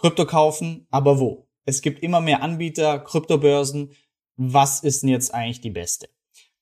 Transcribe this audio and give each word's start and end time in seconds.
Krypto 0.00 0.26
kaufen, 0.26 0.86
aber 0.92 1.18
wo? 1.18 1.48
Es 1.64 1.82
gibt 1.82 2.04
immer 2.04 2.20
mehr 2.20 2.40
Anbieter, 2.40 3.00
Kryptobörsen. 3.00 3.94
Was 4.36 4.84
ist 4.84 5.02
denn 5.02 5.08
jetzt 5.08 5.34
eigentlich 5.34 5.60
die 5.60 5.70
beste? 5.70 6.08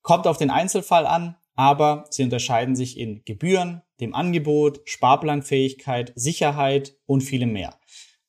Kommt 0.00 0.26
auf 0.26 0.38
den 0.38 0.48
Einzelfall 0.48 1.05
an, 1.05 1.36
aber 1.54 2.07
sie 2.08 2.22
unterscheiden 2.22 2.75
sich 2.75 2.99
in 2.99 3.20
Gebühren, 3.26 3.83
dem 4.00 4.14
Angebot, 4.14 4.80
Sparplanfähigkeit, 4.86 6.14
Sicherheit 6.14 6.96
und 7.04 7.20
vielem 7.20 7.52
mehr. 7.52 7.78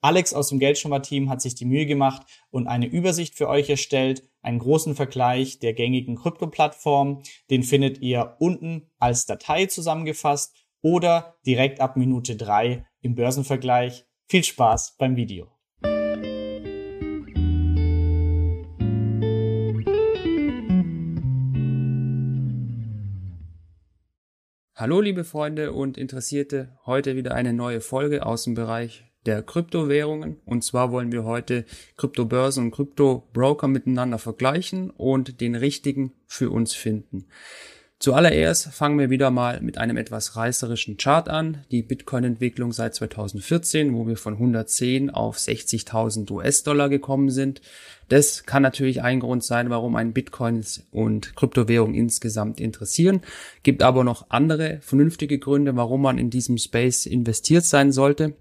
Alex 0.01 0.33
aus 0.33 0.49
dem 0.49 0.59
Geldschimmer-Team 0.59 1.29
hat 1.29 1.41
sich 1.41 1.55
die 1.55 1.65
Mühe 1.65 1.85
gemacht 1.85 2.23
und 2.49 2.67
eine 2.67 2.87
Übersicht 2.87 3.35
für 3.35 3.47
euch 3.47 3.69
erstellt, 3.69 4.27
einen 4.41 4.59
großen 4.59 4.93
Vergleich 4.93 5.59
der 5.59 5.73
gängigen 5.73 6.17
Krypto-Plattformen. 6.17 7.23
Den 7.49 7.63
findet 7.63 7.99
ihr 7.99 8.35
unten 8.39 8.91
als 8.99 9.25
Datei 9.25 9.67
zusammengefasst 9.67 10.53
oder 10.81 11.37
direkt 11.45 11.79
ab 11.79 11.95
Minute 11.95 12.35
drei 12.35 12.85
im 12.99 13.15
Börsenvergleich. 13.15 14.06
Viel 14.29 14.43
Spaß 14.43 14.97
beim 14.97 15.15
Video. 15.15 15.47
Hallo 24.75 24.99
liebe 24.99 25.23
Freunde 25.23 25.71
und 25.71 25.97
Interessierte, 25.97 26.77
heute 26.85 27.15
wieder 27.15 27.35
eine 27.35 27.53
neue 27.53 27.79
Folge 27.79 28.25
aus 28.25 28.43
dem 28.43 28.53
Bereich 28.53 29.05
der 29.25 29.43
Kryptowährungen. 29.43 30.41
Und 30.43 30.65
zwar 30.65 30.91
wollen 30.91 31.13
wir 31.13 31.23
heute 31.23 31.63
Kryptobörsen 31.95 32.65
und 32.65 32.71
Kryptobroker 32.71 33.69
miteinander 33.69 34.19
vergleichen 34.19 34.89
und 34.89 35.39
den 35.39 35.55
richtigen 35.55 36.11
für 36.25 36.49
uns 36.49 36.73
finden. 36.73 37.29
Zuallererst 37.99 38.67
fangen 38.67 38.99
wir 38.99 39.09
wieder 39.09 39.31
mal 39.31 39.59
mit 39.59 39.79
einem 39.79 39.97
etwas 39.97 40.35
reißerischen 40.35 40.97
Chart 40.97 41.27
an. 41.29 41.65
Die 41.71 41.81
Bitcoin-Entwicklung 41.81 42.71
seit 42.71 42.93
2014, 42.93 43.95
wo 43.95 44.05
wir 44.07 44.17
von 44.17 44.33
110 44.33 45.09
auf 45.09 45.37
60.000 45.37 46.29
US-Dollar 46.29 46.89
gekommen 46.89 47.31
sind. 47.31 47.59
Das 48.07 48.45
kann 48.45 48.61
natürlich 48.61 49.01
ein 49.01 49.19
Grund 49.19 49.43
sein, 49.43 49.71
warum 49.71 49.95
ein 49.95 50.13
Bitcoins 50.13 50.85
und 50.91 51.35
Kryptowährung 51.35 51.95
insgesamt 51.95 52.59
interessieren. 52.59 53.21
Gibt 53.63 53.81
aber 53.81 54.03
noch 54.03 54.29
andere 54.29 54.77
vernünftige 54.81 55.39
Gründe, 55.39 55.75
warum 55.75 56.03
man 56.03 56.19
in 56.19 56.29
diesem 56.29 56.59
Space 56.59 57.07
investiert 57.07 57.65
sein 57.65 57.91
sollte. 57.91 58.35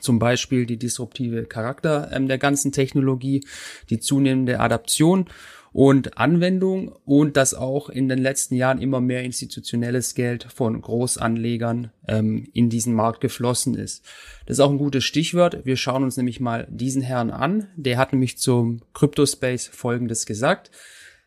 Zum 0.00 0.18
Beispiel 0.18 0.64
die 0.64 0.78
disruptive 0.78 1.44
Charakter 1.44 2.10
ähm, 2.12 2.28
der 2.28 2.38
ganzen 2.38 2.72
Technologie, 2.72 3.44
die 3.90 4.00
zunehmende 4.00 4.60
Adaption 4.60 5.26
und 5.74 6.18
Anwendung 6.18 6.94
und 7.04 7.36
dass 7.36 7.52
auch 7.52 7.88
in 7.90 8.08
den 8.08 8.20
letzten 8.20 8.54
Jahren 8.54 8.80
immer 8.80 9.00
mehr 9.00 9.24
institutionelles 9.24 10.14
Geld 10.14 10.46
von 10.54 10.80
Großanlegern 10.80 11.90
ähm, 12.06 12.46
in 12.52 12.70
diesen 12.70 12.94
Markt 12.94 13.20
geflossen 13.20 13.74
ist. 13.74 14.04
Das 14.46 14.58
ist 14.58 14.60
auch 14.60 14.70
ein 14.70 14.78
gutes 14.78 15.02
Stichwort. 15.02 15.66
Wir 15.66 15.76
schauen 15.76 16.04
uns 16.04 16.16
nämlich 16.16 16.38
mal 16.38 16.68
diesen 16.70 17.02
Herrn 17.02 17.30
an. 17.30 17.66
Der 17.74 17.98
hat 17.98 18.12
nämlich 18.12 18.38
zum 18.38 18.82
Cryptospace 18.94 19.66
Folgendes 19.66 20.26
gesagt. 20.26 20.70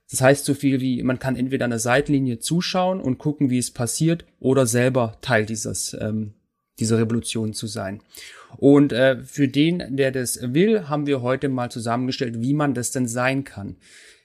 Das 0.10 0.22
heißt 0.22 0.46
so 0.46 0.54
viel 0.54 0.80
wie, 0.80 1.04
man 1.04 1.20
kann 1.20 1.36
entweder 1.36 1.66
an 1.66 1.72
der 1.72 1.80
Seitenlinie 1.80 2.40
zuschauen 2.40 3.02
und 3.02 3.18
gucken, 3.18 3.50
wie 3.50 3.58
es 3.58 3.72
passiert, 3.72 4.24
oder 4.40 4.66
selber 4.66 5.18
Teil 5.20 5.46
dieses, 5.46 5.94
ähm, 6.00 6.36
dieser 6.80 7.00
Revolution 7.00 7.52
zu 7.52 7.68
sein. 7.68 8.00
Und 8.56 8.94
äh, 8.94 9.22
für 9.22 9.50
den, 9.50 9.98
der 9.98 10.14
das 10.14 10.40
will, 10.42 10.88
haben 10.88 11.06
wir 11.06 11.22
heute 11.22 11.50
mal 11.50 11.70
zusammengestellt, 11.70 12.42
wie 12.42 12.54
man 12.54 12.74
das 12.74 12.92
denn 12.92 13.10
sein 13.10 13.44
kann. 13.44 13.76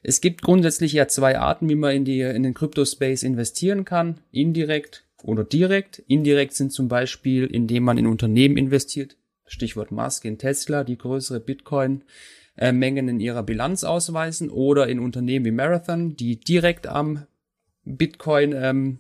Es 0.03 0.21
gibt 0.21 0.43
grundsätzlich 0.43 0.93
ja 0.93 1.07
zwei 1.07 1.39
Arten, 1.39 1.69
wie 1.69 1.77
man 1.77 1.95
in, 1.95 2.05
die, 2.05 2.21
in 2.21 2.43
den 2.43 2.55
Crypto-Space 2.55 3.23
investieren 3.23 3.85
kann. 3.85 4.19
Indirekt 4.33 5.05
oder 5.23 5.45
direkt. 5.45 6.01
Indirekt 6.09 6.55
sind 6.55 6.73
zum 6.73 6.89
Beispiel, 6.89 7.47
indem 7.47 7.85
man 7.85 7.99
in 7.99 8.07
Unternehmen 8.07 8.57
investiert. 8.57 9.17
Stichwort 9.47 9.93
Musk 9.93 10.25
in 10.25 10.39
Tesla, 10.39 10.83
die 10.83 10.99
größere 10.99 11.39
Bitcoin-Mengen 11.39 13.09
in 13.09 13.21
ihrer 13.21 13.43
Bilanz 13.45 13.85
ausweisen. 13.85 14.51
Oder 14.51 14.89
in 14.89 14.99
Unternehmen 14.99 15.45
wie 15.45 15.53
Marathon, 15.53 16.17
die 16.17 16.41
direkt 16.41 16.89
am 16.89 17.27
Bitcoin 17.85 18.53
ähm, 18.57 18.99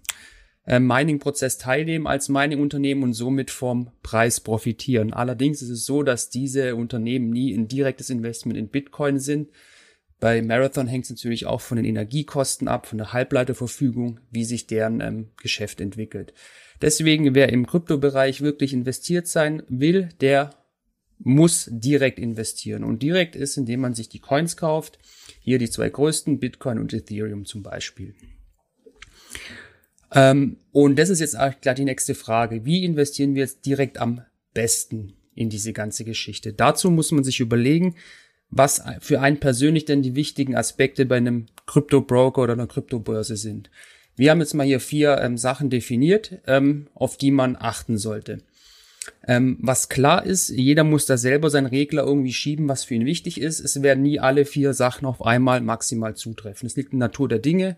äh, 0.66 0.78
Mining-Prozess 0.78 1.58
teilnehmen 1.58 2.06
als 2.06 2.28
Mining-Unternehmen 2.28 3.02
und 3.02 3.14
somit 3.14 3.50
vom 3.50 3.90
Preis 4.04 4.38
profitieren. 4.38 5.12
Allerdings 5.12 5.62
ist 5.62 5.70
es 5.70 5.84
so, 5.84 6.04
dass 6.04 6.30
diese 6.30 6.76
Unternehmen 6.76 7.30
nie 7.30 7.52
ein 7.52 7.66
direktes 7.66 8.10
Investment 8.10 8.56
in 8.56 8.68
Bitcoin 8.68 9.18
sind, 9.18 9.48
bei 10.22 10.40
Marathon 10.40 10.86
hängt 10.86 11.06
es 11.06 11.10
natürlich 11.10 11.46
auch 11.46 11.60
von 11.60 11.74
den 11.74 11.84
Energiekosten 11.84 12.68
ab, 12.68 12.86
von 12.86 12.96
der 12.96 13.12
Halbleiterverfügung, 13.12 14.20
wie 14.30 14.44
sich 14.44 14.68
deren 14.68 15.00
ähm, 15.00 15.30
Geschäft 15.42 15.80
entwickelt. 15.80 16.32
Deswegen, 16.80 17.34
wer 17.34 17.48
im 17.48 17.66
Kryptobereich 17.66 18.40
wirklich 18.40 18.72
investiert 18.72 19.26
sein 19.26 19.64
will, 19.68 20.10
der 20.20 20.50
muss 21.18 21.68
direkt 21.72 22.20
investieren. 22.20 22.84
Und 22.84 23.02
direkt 23.02 23.34
ist, 23.34 23.56
indem 23.56 23.80
man 23.80 23.94
sich 23.94 24.08
die 24.10 24.20
Coins 24.20 24.56
kauft. 24.56 25.00
Hier 25.40 25.58
die 25.58 25.68
zwei 25.68 25.90
größten, 25.90 26.38
Bitcoin 26.38 26.78
und 26.78 26.92
Ethereum 26.92 27.44
zum 27.44 27.64
Beispiel. 27.64 28.14
Ähm, 30.12 30.58
und 30.70 31.00
das 31.00 31.08
ist 31.08 31.18
jetzt 31.18 31.36
auch 31.36 31.52
gleich 31.60 31.74
die 31.74 31.84
nächste 31.84 32.14
Frage. 32.14 32.64
Wie 32.64 32.84
investieren 32.84 33.34
wir 33.34 33.42
jetzt 33.42 33.66
direkt 33.66 33.98
am 33.98 34.24
besten 34.54 35.14
in 35.34 35.48
diese 35.48 35.72
ganze 35.72 36.04
Geschichte? 36.04 36.52
Dazu 36.52 36.92
muss 36.92 37.10
man 37.10 37.24
sich 37.24 37.40
überlegen, 37.40 37.96
was 38.52 38.82
für 39.00 39.20
einen 39.20 39.40
persönlich 39.40 39.86
denn 39.86 40.02
die 40.02 40.14
wichtigen 40.14 40.54
Aspekte 40.54 41.06
bei 41.06 41.16
einem 41.16 41.46
Krypto-Broker 41.66 42.42
oder 42.42 42.52
einer 42.52 42.66
Kryptobörse 42.66 43.36
sind. 43.36 43.70
Wir 44.14 44.30
haben 44.30 44.40
jetzt 44.40 44.52
mal 44.54 44.66
hier 44.66 44.78
vier 44.78 45.18
ähm, 45.18 45.38
Sachen 45.38 45.70
definiert, 45.70 46.38
ähm, 46.46 46.86
auf 46.94 47.16
die 47.16 47.30
man 47.30 47.56
achten 47.58 47.96
sollte. 47.96 48.42
Ähm, 49.26 49.58
was 49.60 49.88
klar 49.88 50.24
ist, 50.24 50.50
jeder 50.50 50.84
muss 50.84 51.06
da 51.06 51.16
selber 51.16 51.48
seinen 51.48 51.66
Regler 51.66 52.04
irgendwie 52.04 52.32
schieben, 52.32 52.68
was 52.68 52.84
für 52.84 52.94
ihn 52.94 53.06
wichtig 53.06 53.40
ist. 53.40 53.58
Es 53.58 53.82
werden 53.82 54.02
nie 54.02 54.20
alle 54.20 54.44
vier 54.44 54.74
Sachen 54.74 55.06
auf 55.06 55.24
einmal 55.24 55.62
maximal 55.62 56.14
zutreffen. 56.14 56.66
Es 56.66 56.76
liegt 56.76 56.92
in 56.92 57.00
der 57.00 57.08
Natur 57.08 57.28
der 57.28 57.38
Dinge. 57.38 57.76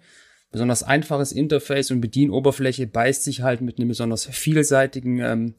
Besonders 0.51 0.83
einfaches 0.83 1.33
Interface 1.33 1.93
und 1.93 2.01
Bedienoberfläche 2.01 2.89
beißt 2.89 3.23
sich 3.23 3.43
halt 3.43 3.61
mit 3.61 3.79
einem 3.79 3.89
besonders 3.89 4.27
vielseitigen 4.27 5.21
ähm, 5.21 5.55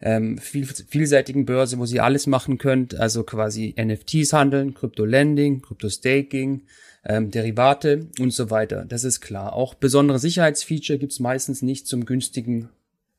ähm, 0.00 0.38
viel, 0.38 0.66
vielseitigen 0.66 1.46
Börse, 1.46 1.78
wo 1.78 1.86
sie 1.86 2.00
alles 2.00 2.26
machen 2.26 2.58
könnt, 2.58 2.94
also 2.94 3.24
quasi 3.24 3.74
NFTs 3.78 4.32
handeln, 4.32 4.74
Crypto-Lending, 4.74 5.62
Crypto-Staking, 5.62 6.62
ähm, 7.04 7.30
Derivate 7.30 8.08
und 8.18 8.32
so 8.32 8.50
weiter. 8.50 8.84
Das 8.84 9.04
ist 9.04 9.20
klar. 9.20 9.54
Auch 9.54 9.74
besondere 9.74 10.18
Sicherheitsfeature 10.18 10.98
gibt's 10.98 11.20
meistens 11.20 11.62
nicht 11.62 11.86
zum 11.86 12.04
günstigen 12.04 12.68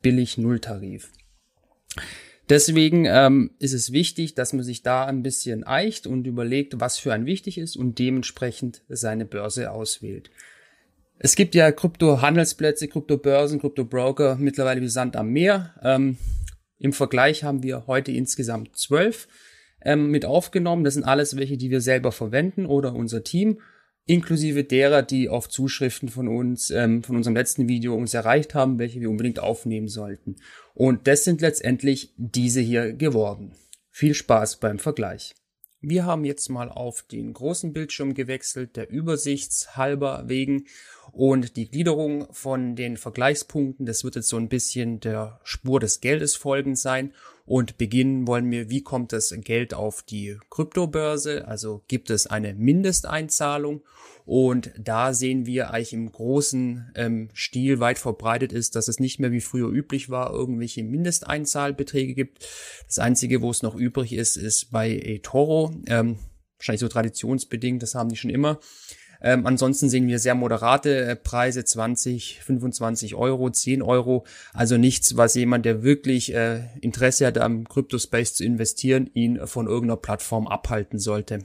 billig 0.01 0.37
Nulltarif. 0.37 1.11
Deswegen 2.49 3.05
ähm, 3.05 3.51
ist 3.59 3.73
es 3.73 3.91
wichtig, 3.91 4.35
dass 4.35 4.53
man 4.53 4.63
sich 4.63 4.81
da 4.81 5.05
ein 5.05 5.21
bisschen 5.21 5.65
eicht 5.65 6.07
und 6.07 6.27
überlegt, 6.27 6.79
was 6.79 6.97
für 6.97 7.13
ein 7.13 7.25
wichtig 7.25 7.57
ist 7.57 7.75
und 7.75 7.99
dementsprechend 7.99 8.83
seine 8.87 9.25
Börse 9.25 9.71
auswählt. 9.71 10.29
Es 11.19 11.35
gibt 11.35 11.55
ja 11.55 11.71
Krypto-Handelsplätze, 11.71 12.87
Krypto-Börsen, 12.87 13.59
Krypto-Broker 13.59 14.37
mittlerweile 14.39 14.81
wie 14.81 14.87
Sand 14.87 15.15
am 15.15 15.29
Meer. 15.29 15.73
Ähm, 15.83 16.17
im 16.79 16.93
Vergleich 16.93 17.43
haben 17.43 17.63
wir 17.63 17.87
heute 17.87 18.11
insgesamt 18.11 18.75
zwölf 18.75 19.27
ähm, 19.81 20.09
mit 20.11 20.25
aufgenommen. 20.25 20.83
Das 20.83 20.93
sind 20.93 21.03
alles 21.03 21.35
welche, 21.35 21.57
die 21.57 21.69
wir 21.69 21.81
selber 21.81 22.11
verwenden 22.11 22.65
oder 22.65 22.93
unser 22.93 23.23
Team, 23.23 23.59
inklusive 24.05 24.63
derer, 24.63 25.01
die 25.01 25.29
auf 25.29 25.49
Zuschriften 25.49 26.09
von 26.09 26.27
uns, 26.27 26.69
ähm, 26.69 27.03
von 27.03 27.15
unserem 27.15 27.35
letzten 27.35 27.67
Video 27.67 27.95
uns 27.95 28.13
erreicht 28.13 28.53
haben, 28.53 28.79
welche 28.79 29.01
wir 29.01 29.09
unbedingt 29.09 29.39
aufnehmen 29.39 29.87
sollten. 29.87 30.35
Und 30.73 31.07
das 31.07 31.23
sind 31.23 31.41
letztendlich 31.41 32.13
diese 32.17 32.61
hier 32.61 32.93
geworden. 32.93 33.53
Viel 33.89 34.13
Spaß 34.13 34.59
beim 34.59 34.79
Vergleich. 34.79 35.35
Wir 35.79 36.05
haben 36.05 36.25
jetzt 36.25 36.49
mal 36.49 36.69
auf 36.69 37.03
den 37.03 37.33
großen 37.33 37.71
Bildschirm 37.71 38.15
gewechselt, 38.15 38.75
der 38.75 38.89
übersichtshalber 38.89 40.23
wegen. 40.27 40.65
Und 41.11 41.55
die 41.55 41.69
Gliederung 41.69 42.27
von 42.33 42.75
den 42.75 42.97
Vergleichspunkten, 42.97 43.85
das 43.85 44.03
wird 44.03 44.15
jetzt 44.15 44.29
so 44.29 44.37
ein 44.37 44.49
bisschen 44.49 44.99
der 44.99 45.39
Spur 45.43 45.79
des 45.79 46.01
Geldes 46.01 46.35
folgend 46.35 46.79
sein 46.79 47.13
und 47.47 47.77
beginnen 47.77 48.27
wollen 48.27 48.51
wir, 48.51 48.69
wie 48.69 48.83
kommt 48.83 49.13
das 49.13 49.33
Geld 49.39 49.73
auf 49.73 50.03
die 50.03 50.37
Kryptobörse, 50.51 51.47
also 51.47 51.81
gibt 51.87 52.09
es 52.09 52.27
eine 52.27 52.53
Mindesteinzahlung 52.53 53.81
und 54.25 54.73
da 54.77 55.13
sehen 55.13 55.45
wir 55.45 55.71
eigentlich 55.71 55.93
im 55.93 56.11
großen 56.11 56.91
ähm, 56.95 57.29
Stil 57.33 57.79
weit 57.79 57.97
verbreitet 57.97 58.51
ist, 58.51 58.75
dass 58.75 58.89
es 58.89 58.99
nicht 58.99 59.19
mehr 59.19 59.31
wie 59.31 59.39
früher 59.39 59.69
üblich 59.69 60.09
war, 60.09 60.33
irgendwelche 60.33 60.83
Mindesteinzahlbeträge 60.83 62.13
gibt. 62.13 62.45
Das 62.85 62.99
Einzige, 62.99 63.41
wo 63.41 63.49
es 63.49 63.63
noch 63.63 63.75
übrig 63.75 64.11
ist, 64.11 64.35
ist 64.35 64.69
bei 64.69 64.91
eToro. 64.91 65.73
Ähm, 65.87 66.19
wahrscheinlich 66.57 66.81
so 66.81 66.89
traditionsbedingt, 66.89 67.81
das 67.81 67.95
haben 67.95 68.09
die 68.09 68.17
schon 68.17 68.29
immer. 68.29 68.59
Ähm, 69.21 69.45
ansonsten 69.45 69.89
sehen 69.89 70.07
wir 70.07 70.19
sehr 70.19 70.35
moderate 70.35 71.05
äh, 71.05 71.15
Preise, 71.15 71.65
20, 71.65 72.39
25 72.41 73.15
Euro, 73.15 73.49
10 73.49 73.81
Euro. 73.81 74.25
Also 74.53 74.77
nichts, 74.77 75.17
was 75.17 75.35
jemand, 75.35 75.65
der 75.65 75.83
wirklich 75.83 76.33
äh, 76.33 76.61
Interesse 76.81 77.25
hat, 77.25 77.37
am 77.37 77.67
Crypto-Space 77.67 78.35
zu 78.35 78.43
investieren, 78.43 79.09
ihn 79.13 79.45
von 79.45 79.67
irgendeiner 79.67 79.97
Plattform 79.97 80.47
abhalten 80.47 80.99
sollte. 80.99 81.39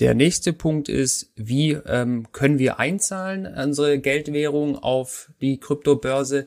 Der 0.00 0.14
nächste 0.14 0.52
Punkt 0.52 0.88
ist, 0.88 1.32
wie 1.34 1.72
ähm, 1.72 2.28
können 2.30 2.60
wir 2.60 2.78
einzahlen 2.78 3.46
unsere 3.46 3.98
Geldwährung 3.98 4.76
auf 4.78 5.32
die 5.40 5.58
Kryptobörse? 5.58 6.46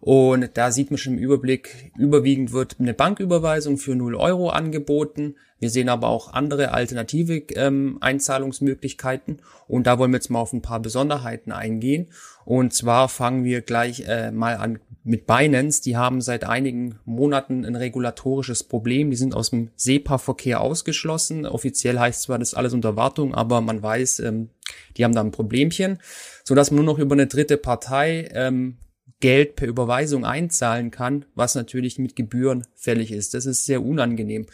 Und 0.00 0.50
da 0.54 0.70
sieht 0.70 0.90
man 0.90 0.98
schon 0.98 1.14
im 1.14 1.18
Überblick, 1.18 1.92
überwiegend 1.96 2.52
wird 2.52 2.76
eine 2.78 2.94
Banküberweisung 2.94 3.78
für 3.78 3.94
0 3.94 4.14
Euro 4.14 4.50
angeboten. 4.50 5.36
Wir 5.58 5.70
sehen 5.70 5.88
aber 5.88 6.08
auch 6.08 6.32
andere 6.32 6.72
alternative 6.72 7.38
ähm, 7.54 7.98
Einzahlungsmöglichkeiten. 8.00 9.40
Und 9.68 9.86
da 9.86 9.98
wollen 9.98 10.10
wir 10.10 10.18
jetzt 10.18 10.30
mal 10.30 10.40
auf 10.40 10.52
ein 10.52 10.62
paar 10.62 10.80
Besonderheiten 10.80 11.50
eingehen. 11.50 12.08
Und 12.44 12.74
zwar 12.74 13.08
fangen 13.08 13.44
wir 13.44 13.62
gleich 13.62 14.04
äh, 14.06 14.30
mal 14.30 14.56
an 14.56 14.78
mit 15.02 15.26
Binance. 15.26 15.82
Die 15.82 15.96
haben 15.96 16.20
seit 16.20 16.44
einigen 16.44 16.98
Monaten 17.04 17.64
ein 17.64 17.76
regulatorisches 17.76 18.64
Problem. 18.64 19.10
Die 19.10 19.16
sind 19.16 19.34
aus 19.34 19.50
dem 19.50 19.70
SEPA-Verkehr 19.76 20.60
ausgeschlossen. 20.60 21.46
Offiziell 21.46 21.98
heißt 21.98 22.22
zwar 22.22 22.38
das 22.38 22.54
alles 22.54 22.74
unter 22.74 22.96
Wartung, 22.96 23.34
aber 23.34 23.60
man 23.62 23.82
weiß, 23.82 24.20
ähm, 24.20 24.50
die 24.96 25.04
haben 25.04 25.14
da 25.14 25.22
ein 25.22 25.30
Problemchen, 25.30 25.98
sodass 26.44 26.70
man 26.70 26.84
nur 26.84 26.94
noch 26.94 26.98
über 26.98 27.14
eine 27.14 27.28
dritte 27.28 27.56
Partei 27.56 28.28
ähm, 28.32 28.76
Geld 29.20 29.56
per 29.56 29.68
Überweisung 29.68 30.24
einzahlen 30.24 30.90
kann, 30.90 31.24
was 31.34 31.54
natürlich 31.54 31.98
mit 31.98 32.16
Gebühren 32.16 32.66
fällig 32.74 33.12
ist. 33.12 33.34
Das 33.34 33.46
ist 33.46 33.64
sehr 33.64 33.82
unangenehm. 33.82 34.46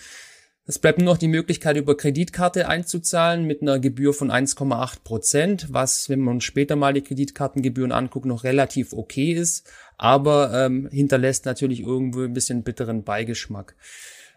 Es 0.64 0.78
bleibt 0.78 0.98
nur 0.98 1.06
noch 1.06 1.18
die 1.18 1.26
Möglichkeit, 1.26 1.76
über 1.76 1.96
Kreditkarte 1.96 2.68
einzuzahlen 2.68 3.44
mit 3.44 3.62
einer 3.62 3.80
Gebühr 3.80 4.14
von 4.14 4.30
1,8 4.30 5.02
Prozent, 5.02 5.66
was, 5.70 6.08
wenn 6.08 6.20
man 6.20 6.40
später 6.40 6.76
mal 6.76 6.92
die 6.92 7.02
Kreditkartengebühren 7.02 7.90
anguckt, 7.90 8.26
noch 8.26 8.44
relativ 8.44 8.92
okay 8.92 9.32
ist, 9.32 9.68
aber 9.98 10.52
ähm, 10.54 10.88
hinterlässt 10.92 11.46
natürlich 11.46 11.80
irgendwo 11.80 12.22
ein 12.22 12.32
bisschen 12.32 12.62
bitteren 12.62 13.02
Beigeschmack. 13.02 13.74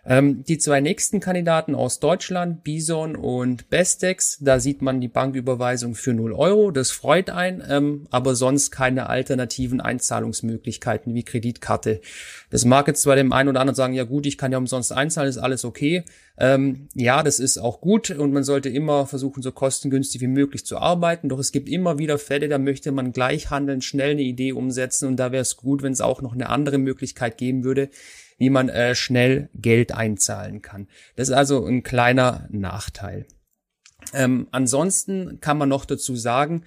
Ähm, 0.07 0.43
die 0.43 0.59
zwei 0.59 0.81
nächsten 0.81 1.19
Kandidaten 1.19 1.73
aus 1.73 1.99
Deutschland, 1.99 2.63
Bison 2.63 3.15
und 3.15 3.69
Bestex, 3.71 4.37
da 4.39 4.59
sieht 4.59 4.83
man 4.83 5.01
die 5.01 5.07
Banküberweisung 5.07 5.95
für 5.95 6.13
0 6.13 6.33
Euro, 6.33 6.69
das 6.69 6.91
freut 6.91 7.31
ein, 7.31 7.63
ähm, 7.67 8.07
aber 8.11 8.35
sonst 8.35 8.69
keine 8.69 9.09
alternativen 9.09 9.81
Einzahlungsmöglichkeiten 9.81 11.15
wie 11.15 11.23
Kreditkarte. 11.23 12.01
Das 12.51 12.65
mag 12.65 12.87
jetzt 12.87 13.01
zwar 13.01 13.15
dem 13.15 13.33
einen 13.33 13.49
oder 13.49 13.61
anderen 13.61 13.75
sagen, 13.75 13.95
ja 13.95 14.03
gut, 14.03 14.27
ich 14.27 14.37
kann 14.37 14.51
ja 14.51 14.59
umsonst 14.59 14.91
einzahlen, 14.91 15.29
ist 15.29 15.39
alles 15.39 15.65
okay. 15.65 16.03
Ähm, 16.37 16.87
ja, 16.93 17.23
das 17.23 17.39
ist 17.39 17.57
auch 17.57 17.81
gut 17.81 18.11
und 18.11 18.31
man 18.31 18.43
sollte 18.43 18.69
immer 18.69 19.07
versuchen, 19.07 19.41
so 19.41 19.51
kostengünstig 19.51 20.21
wie 20.21 20.27
möglich 20.27 20.65
zu 20.65 20.77
arbeiten. 20.77 21.29
Doch 21.29 21.39
es 21.39 21.51
gibt 21.51 21.67
immer 21.67 21.97
wieder 21.97 22.19
Fälle, 22.19 22.47
da 22.47 22.59
möchte 22.59 22.91
man 22.91 23.11
gleich 23.11 23.49
handeln, 23.49 23.81
schnell 23.81 24.11
eine 24.11 24.21
Idee 24.21 24.51
umsetzen 24.51 25.07
und 25.07 25.15
da 25.17 25.31
wäre 25.31 25.41
es 25.41 25.57
gut, 25.57 25.81
wenn 25.81 25.93
es 25.93 26.01
auch 26.01 26.21
noch 26.21 26.33
eine 26.33 26.49
andere 26.49 26.77
Möglichkeit 26.77 27.37
geben 27.37 27.63
würde, 27.63 27.89
wie 28.37 28.49
man 28.49 28.69
äh, 28.69 28.95
schnell 28.95 29.49
Geld 29.53 29.93
einzahlen 29.93 30.61
kann. 30.61 30.87
Das 31.15 31.29
ist 31.29 31.35
also 31.35 31.65
ein 31.65 31.83
kleiner 31.83 32.47
Nachteil. 32.51 33.25
Ähm, 34.13 34.47
ansonsten 34.51 35.39
kann 35.39 35.57
man 35.57 35.69
noch 35.69 35.85
dazu 35.85 36.15
sagen, 36.15 36.63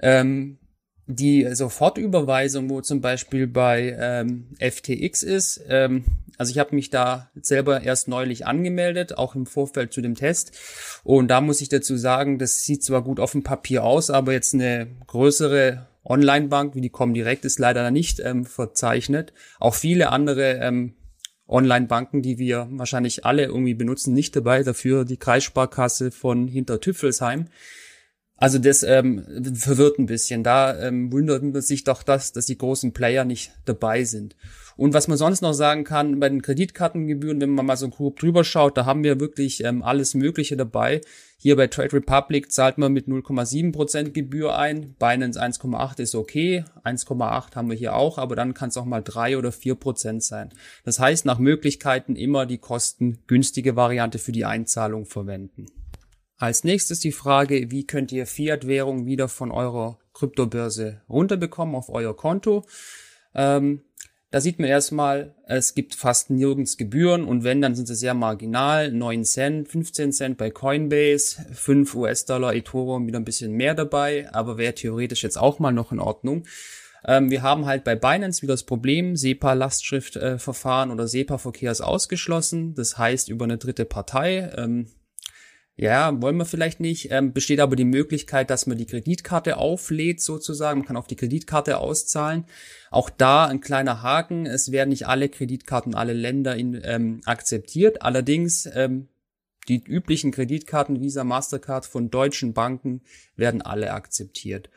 ähm, 0.00 0.58
die 1.06 1.46
Sofortüberweisung, 1.52 2.70
wo 2.70 2.80
zum 2.80 3.00
Beispiel 3.00 3.46
bei 3.46 3.96
ähm, 3.98 4.46
FTX 4.60 5.22
ist, 5.22 5.60
ähm, 5.68 6.04
also 6.38 6.52
ich 6.52 6.58
habe 6.58 6.74
mich 6.74 6.88
da 6.88 7.30
selber 7.42 7.82
erst 7.82 8.08
neulich 8.08 8.46
angemeldet, 8.46 9.18
auch 9.18 9.34
im 9.34 9.44
Vorfeld 9.44 9.92
zu 9.92 10.00
dem 10.00 10.14
Test. 10.14 10.56
Und 11.04 11.28
da 11.28 11.42
muss 11.42 11.60
ich 11.60 11.68
dazu 11.68 11.98
sagen, 11.98 12.38
das 12.38 12.62
sieht 12.62 12.82
zwar 12.82 13.02
gut 13.02 13.20
auf 13.20 13.32
dem 13.32 13.42
Papier 13.42 13.84
aus, 13.84 14.08
aber 14.08 14.32
jetzt 14.32 14.54
eine 14.54 14.86
größere 15.06 15.86
Online-Bank 16.02 16.74
wie 16.74 16.80
die 16.80 16.88
Comdirect 16.88 17.44
ist 17.44 17.58
leider 17.58 17.90
nicht 17.90 18.20
ähm, 18.20 18.46
verzeichnet. 18.46 19.34
Auch 19.58 19.74
viele 19.74 20.10
andere 20.10 20.54
ähm, 20.62 20.94
Online-Banken, 21.50 22.22
die 22.22 22.38
wir 22.38 22.68
wahrscheinlich 22.70 23.24
alle 23.24 23.44
irgendwie 23.44 23.74
benutzen, 23.74 24.14
nicht 24.14 24.36
dabei. 24.36 24.62
Dafür 24.62 25.04
die 25.04 25.16
Kreissparkasse 25.16 26.10
von 26.10 26.48
Hintertüffelsheim. 26.48 27.46
Also 28.40 28.58
das 28.58 28.82
ähm, 28.82 29.22
verwirrt 29.54 29.98
ein 29.98 30.06
bisschen. 30.06 30.42
Da 30.42 30.76
ähm, 30.80 31.12
wundert 31.12 31.42
man 31.42 31.60
sich 31.60 31.84
doch 31.84 32.02
das, 32.02 32.32
dass 32.32 32.46
die 32.46 32.56
großen 32.56 32.92
Player 32.94 33.26
nicht 33.26 33.52
dabei 33.66 34.04
sind. 34.04 34.34
Und 34.78 34.94
was 34.94 35.08
man 35.08 35.18
sonst 35.18 35.42
noch 35.42 35.52
sagen 35.52 35.84
kann, 35.84 36.18
bei 36.20 36.30
den 36.30 36.40
Kreditkartengebühren, 36.40 37.38
wenn 37.42 37.50
man 37.50 37.66
mal 37.66 37.76
so 37.76 37.90
grob 37.90 38.18
drüber 38.18 38.42
schaut, 38.42 38.78
da 38.78 38.86
haben 38.86 39.04
wir 39.04 39.20
wirklich 39.20 39.62
ähm, 39.62 39.82
alles 39.82 40.14
Mögliche 40.14 40.56
dabei. 40.56 41.02
Hier 41.36 41.54
bei 41.54 41.66
Trade 41.66 41.92
Republic 41.92 42.50
zahlt 42.50 42.78
man 42.78 42.94
mit 42.94 43.06
0,7% 43.06 44.12
Gebühr 44.12 44.56
ein. 44.56 44.94
Binance 44.98 45.38
1,8 45.38 46.00
ist 46.00 46.14
okay. 46.14 46.64
1,8 46.82 47.54
haben 47.56 47.68
wir 47.68 47.76
hier 47.76 47.94
auch, 47.94 48.16
aber 48.16 48.36
dann 48.36 48.54
kann 48.54 48.70
es 48.70 48.78
auch 48.78 48.86
mal 48.86 49.02
3 49.02 49.36
oder 49.36 49.50
4% 49.50 50.22
sein. 50.22 50.48
Das 50.84 50.98
heißt, 50.98 51.26
nach 51.26 51.38
Möglichkeiten 51.38 52.16
immer 52.16 52.46
die 52.46 52.58
kostengünstige 52.58 53.76
Variante 53.76 54.18
für 54.18 54.32
die 54.32 54.46
Einzahlung 54.46 55.04
verwenden. 55.04 55.66
Als 56.40 56.64
nächstes 56.64 57.00
die 57.00 57.12
Frage, 57.12 57.70
wie 57.70 57.86
könnt 57.86 58.12
ihr 58.12 58.26
Fiat-Währung 58.26 59.04
wieder 59.04 59.28
von 59.28 59.50
eurer 59.50 59.98
Kryptobörse 60.14 61.02
runterbekommen 61.06 61.74
auf 61.74 61.90
euer 61.90 62.16
Konto? 62.16 62.64
Ähm, 63.34 63.82
da 64.30 64.40
sieht 64.40 64.58
man 64.58 64.66
erstmal, 64.66 65.34
es 65.46 65.74
gibt 65.74 65.94
fast 65.94 66.30
nirgends 66.30 66.78
Gebühren 66.78 67.24
und 67.24 67.44
wenn, 67.44 67.60
dann 67.60 67.74
sind 67.74 67.88
sie 67.88 67.94
sehr 67.94 68.14
marginal. 68.14 68.90
9 68.90 69.22
Cent, 69.24 69.68
15 69.68 70.12
Cent 70.12 70.38
bei 70.38 70.48
Coinbase, 70.48 71.44
5 71.52 71.94
US-Dollar 71.94 72.54
Ethereum 72.54 73.06
wieder 73.06 73.20
ein 73.20 73.26
bisschen 73.26 73.52
mehr 73.52 73.74
dabei, 73.74 74.32
aber 74.32 74.56
wäre 74.56 74.74
theoretisch 74.74 75.22
jetzt 75.22 75.36
auch 75.36 75.58
mal 75.58 75.72
noch 75.72 75.92
in 75.92 76.00
Ordnung. 76.00 76.44
Ähm, 77.04 77.30
wir 77.30 77.42
haben 77.42 77.66
halt 77.66 77.84
bei 77.84 77.96
Binance 77.96 78.40
wieder 78.40 78.54
das 78.54 78.64
Problem, 78.64 79.14
SEPA-Lastschriftverfahren 79.14 80.88
äh, 80.88 80.92
oder 80.94 81.06
SEPA-Verkehr 81.06 81.70
ist 81.70 81.82
ausgeschlossen. 81.82 82.74
Das 82.74 82.96
heißt 82.96 83.28
über 83.28 83.44
eine 83.44 83.58
dritte 83.58 83.84
Partei. 83.84 84.50
Ähm, 84.56 84.86
ja, 85.76 86.20
wollen 86.20 86.36
wir 86.36 86.44
vielleicht 86.44 86.80
nicht. 86.80 87.10
Ähm, 87.10 87.32
besteht 87.32 87.60
aber 87.60 87.74
die 87.74 87.84
Möglichkeit, 87.84 88.50
dass 88.50 88.66
man 88.66 88.76
die 88.76 88.86
Kreditkarte 88.86 89.56
auflädt 89.56 90.20
sozusagen. 90.20 90.80
Man 90.80 90.86
kann 90.86 90.96
auf 90.96 91.06
die 91.06 91.16
Kreditkarte 91.16 91.78
auszahlen. 91.78 92.44
Auch 92.90 93.08
da 93.08 93.46
ein 93.46 93.60
kleiner 93.60 94.02
Haken. 94.02 94.44
Es 94.44 94.72
werden 94.72 94.90
nicht 94.90 95.06
alle 95.06 95.28
Kreditkarten, 95.28 95.94
alle 95.94 96.12
Länder 96.12 96.54
in, 96.56 96.78
ähm, 96.84 97.22
akzeptiert. 97.24 98.02
Allerdings 98.02 98.68
ähm, 98.74 99.08
die 99.68 99.82
üblichen 99.82 100.32
Kreditkarten, 100.32 101.00
Visa, 101.00 101.24
Mastercard 101.24 101.86
von 101.86 102.10
deutschen 102.10 102.52
Banken 102.52 103.02
werden 103.36 103.62
alle 103.62 103.92
akzeptiert. 103.92 104.68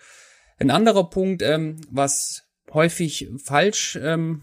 Ein 0.58 0.72
anderer 0.72 1.10
Punkt, 1.10 1.42
ähm, 1.42 1.82
was 1.90 2.44
häufig 2.72 3.30
falsch 3.44 4.00
ähm, 4.02 4.42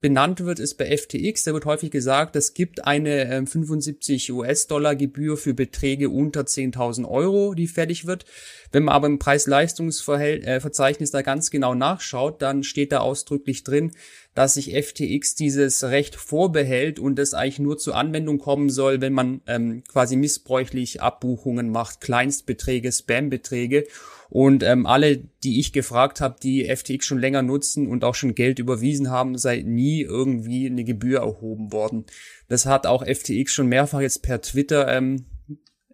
benannt 0.00 0.40
wird, 0.40 0.58
ist 0.58 0.76
bei 0.76 0.96
FTX. 0.96 1.44
Da 1.44 1.52
wird 1.52 1.66
häufig 1.66 1.90
gesagt, 1.90 2.34
es 2.36 2.54
gibt 2.54 2.86
eine 2.86 3.24
äh, 3.26 3.46
75 3.46 4.32
US-Dollar 4.32 4.96
Gebühr 4.96 5.36
für 5.36 5.54
Beträge 5.54 6.08
unter 6.08 6.42
10.000 6.42 7.06
Euro, 7.06 7.54
die 7.54 7.68
fällig 7.68 8.06
wird. 8.06 8.24
Wenn 8.72 8.84
man 8.84 8.94
aber 8.94 9.08
im 9.08 9.18
Preis-Leistungs-Verzeichnis 9.18 11.10
da 11.10 11.22
ganz 11.22 11.50
genau 11.50 11.74
nachschaut, 11.74 12.40
dann 12.40 12.62
steht 12.62 12.92
da 12.92 13.00
ausdrücklich 13.00 13.62
drin, 13.62 13.92
dass 14.40 14.54
sich 14.54 14.72
FTX 14.72 15.34
dieses 15.34 15.84
Recht 15.84 16.16
vorbehält 16.16 16.98
und 16.98 17.18
es 17.18 17.34
eigentlich 17.34 17.58
nur 17.58 17.76
zur 17.76 17.94
Anwendung 17.94 18.38
kommen 18.38 18.70
soll, 18.70 19.02
wenn 19.02 19.12
man 19.12 19.42
ähm, 19.46 19.82
quasi 19.86 20.16
missbräuchlich 20.16 21.02
Abbuchungen 21.02 21.68
macht, 21.68 22.00
Kleinstbeträge, 22.00 22.90
Spam-Beträge. 22.90 23.86
Und 24.30 24.62
ähm, 24.62 24.86
alle, 24.86 25.18
die 25.44 25.60
ich 25.60 25.74
gefragt 25.74 26.22
habe, 26.22 26.36
die 26.42 26.74
FTX 26.74 27.04
schon 27.04 27.18
länger 27.18 27.42
nutzen 27.42 27.86
und 27.86 28.02
auch 28.02 28.14
schon 28.14 28.34
Geld 28.34 28.58
überwiesen 28.58 29.10
haben, 29.10 29.36
sei 29.36 29.60
nie 29.60 30.00
irgendwie 30.00 30.68
eine 30.68 30.84
Gebühr 30.84 31.18
erhoben 31.18 31.70
worden. 31.70 32.06
Das 32.48 32.64
hat 32.64 32.86
auch 32.86 33.04
FTX 33.04 33.52
schon 33.52 33.66
mehrfach 33.66 34.00
jetzt 34.00 34.22
per 34.22 34.40
Twitter 34.40 34.88
ähm, 34.88 35.26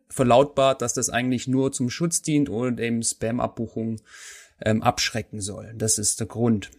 verlautbart, 0.08 0.82
dass 0.82 0.94
das 0.94 1.10
eigentlich 1.10 1.48
nur 1.48 1.72
zum 1.72 1.90
Schutz 1.90 2.22
dient 2.22 2.48
und 2.48 2.78
eben 2.78 3.02
Spam-Abbuchungen 3.02 4.00
ähm, 4.64 4.84
abschrecken 4.84 5.40
soll. 5.40 5.74
Das 5.76 5.98
ist 5.98 6.20
der 6.20 6.28
Grund. 6.28 6.70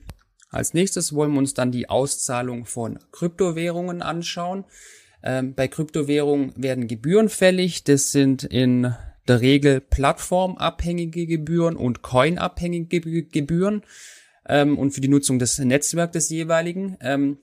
Als 0.49 0.73
nächstes 0.73 1.13
wollen 1.13 1.33
wir 1.33 1.39
uns 1.39 1.53
dann 1.53 1.71
die 1.71 1.89
Auszahlung 1.89 2.65
von 2.65 2.99
Kryptowährungen 3.11 4.01
anschauen. 4.01 4.65
Ähm, 5.23 5.53
bei 5.55 5.67
Kryptowährungen 5.67 6.53
werden 6.55 6.87
Gebühren 6.87 7.29
fällig. 7.29 7.83
Das 7.83 8.11
sind 8.11 8.43
in 8.43 8.93
der 9.27 9.41
Regel 9.41 9.81
plattformabhängige 9.81 11.27
Gebühren 11.27 11.75
und 11.75 12.01
coinabhängige 12.01 13.23
Gebühren 13.23 13.83
ähm, 14.47 14.77
und 14.77 14.91
für 14.91 15.01
die 15.01 15.09
Nutzung 15.09 15.39
des 15.39 15.59
Netzwerks 15.59 16.13
des 16.13 16.29
jeweiligen. 16.29 16.97
Ähm, 17.01 17.39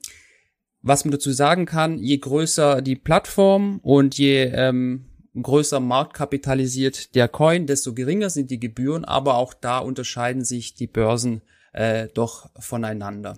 was 0.81 1.03
man 1.03 1.11
dazu 1.11 1.31
sagen 1.31 1.65
kann, 1.65 1.97
je 1.97 2.17
größer 2.17 2.81
die 2.81 2.95
Plattform 2.95 3.79
und 3.79 4.17
je 4.17 4.51
ähm, 4.53 5.05
größer 5.39 5.79
marktkapitalisiert 5.79 7.15
der 7.15 7.27
Coin, 7.27 7.65
desto 7.65 7.93
geringer 7.93 8.29
sind 8.29 8.51
die 8.51 8.59
Gebühren, 8.59 9.03
aber 9.03 9.35
auch 9.35 9.53
da 9.53 9.79
unterscheiden 9.79 10.45
sich 10.45 10.75
die 10.75 10.87
Börsen 10.87 11.41
äh, 11.75 12.07
doch 12.13 12.49
voneinander. 12.57 13.37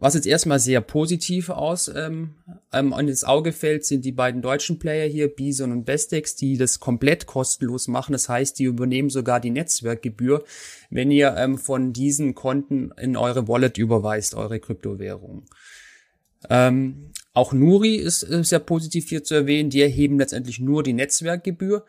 Was 0.00 0.14
jetzt 0.14 0.26
erstmal 0.26 0.58
sehr 0.58 0.80
positiv 0.80 1.50
aus 1.50 1.88
ähm, 1.88 2.34
ähm, 2.72 2.92
ins 2.92 3.24
Auge 3.24 3.52
fällt, 3.52 3.84
sind 3.84 4.04
die 4.04 4.12
beiden 4.12 4.42
deutschen 4.42 4.78
Player 4.78 5.08
hier, 5.08 5.28
Bison 5.28 5.70
und 5.70 5.84
Bestex, 5.84 6.34
die 6.34 6.58
das 6.58 6.80
komplett 6.80 7.26
kostenlos 7.26 7.88
machen. 7.88 8.12
Das 8.12 8.28
heißt, 8.28 8.58
die 8.58 8.64
übernehmen 8.64 9.08
sogar 9.08 9.40
die 9.40 9.50
Netzwerkgebühr, 9.50 10.44
wenn 10.90 11.10
ihr 11.10 11.34
ähm, 11.36 11.58
von 11.58 11.92
diesen 11.92 12.34
Konten 12.34 12.90
in 13.00 13.16
eure 13.16 13.48
Wallet 13.48 13.78
überweist, 13.78 14.34
eure 14.34 14.58
Kryptowährung. 14.60 15.44
Ähm, 16.50 17.12
auch 17.32 17.52
Nuri 17.52 17.96
ist 17.96 18.22
äh, 18.24 18.44
sehr 18.44 18.60
positiv 18.60 19.08
hier 19.08 19.24
zu 19.24 19.34
erwähnen. 19.34 19.70
Die 19.70 19.80
erheben 19.80 20.18
letztendlich 20.18 20.60
nur 20.60 20.82
die 20.82 20.92
Netzwerkgebühr. 20.92 21.84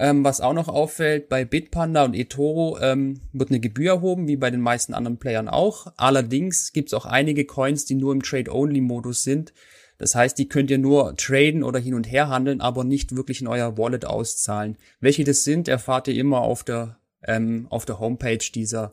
Ähm, 0.00 0.24
was 0.24 0.40
auch 0.40 0.54
noch 0.54 0.68
auffällt, 0.68 1.28
bei 1.28 1.44
Bitpanda 1.44 2.06
und 2.06 2.14
eToro 2.14 2.78
ähm, 2.80 3.20
wird 3.34 3.50
eine 3.50 3.60
Gebühr 3.60 3.90
erhoben, 3.90 4.28
wie 4.28 4.36
bei 4.36 4.50
den 4.50 4.62
meisten 4.62 4.94
anderen 4.94 5.18
Playern 5.18 5.46
auch. 5.46 5.92
Allerdings 5.98 6.72
gibt 6.72 6.88
es 6.88 6.94
auch 6.94 7.04
einige 7.04 7.44
Coins, 7.44 7.84
die 7.84 7.96
nur 7.96 8.14
im 8.14 8.22
Trade-Only-Modus 8.22 9.24
sind. 9.24 9.52
Das 9.98 10.14
heißt, 10.14 10.38
die 10.38 10.48
könnt 10.48 10.70
ihr 10.70 10.78
nur 10.78 11.14
traden 11.18 11.62
oder 11.62 11.78
hin 11.78 11.92
und 11.92 12.10
her 12.10 12.30
handeln, 12.30 12.62
aber 12.62 12.82
nicht 12.82 13.14
wirklich 13.14 13.42
in 13.42 13.46
euer 13.46 13.76
Wallet 13.76 14.06
auszahlen. 14.06 14.78
Welche 15.00 15.24
das 15.24 15.44
sind, 15.44 15.68
erfahrt 15.68 16.08
ihr 16.08 16.14
immer 16.14 16.40
auf 16.40 16.64
der, 16.64 16.98
ähm, 17.22 17.66
auf 17.68 17.84
der 17.84 18.00
Homepage 18.00 18.38
dieser, 18.54 18.92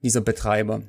dieser 0.00 0.22
Betreiber. 0.22 0.80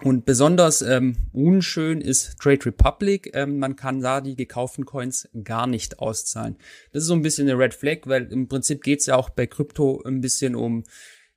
Und 0.00 0.24
besonders 0.24 0.80
ähm, 0.80 1.16
unschön 1.32 2.00
ist 2.00 2.38
Trade 2.38 2.66
Republic. 2.66 3.30
Ähm, 3.34 3.58
man 3.58 3.76
kann 3.76 4.00
da 4.00 4.20
die 4.20 4.36
gekauften 4.36 4.86
Coins 4.86 5.28
gar 5.44 5.66
nicht 5.66 5.98
auszahlen. 5.98 6.56
Das 6.92 7.02
ist 7.02 7.08
so 7.08 7.14
ein 7.14 7.22
bisschen 7.22 7.48
eine 7.48 7.58
Red 7.58 7.74
Flag, 7.74 7.98
weil 8.04 8.32
im 8.32 8.48
Prinzip 8.48 8.82
geht 8.82 9.00
es 9.00 9.06
ja 9.06 9.16
auch 9.16 9.30
bei 9.30 9.46
Krypto 9.46 10.02
ein 10.04 10.20
bisschen 10.20 10.54
um 10.56 10.84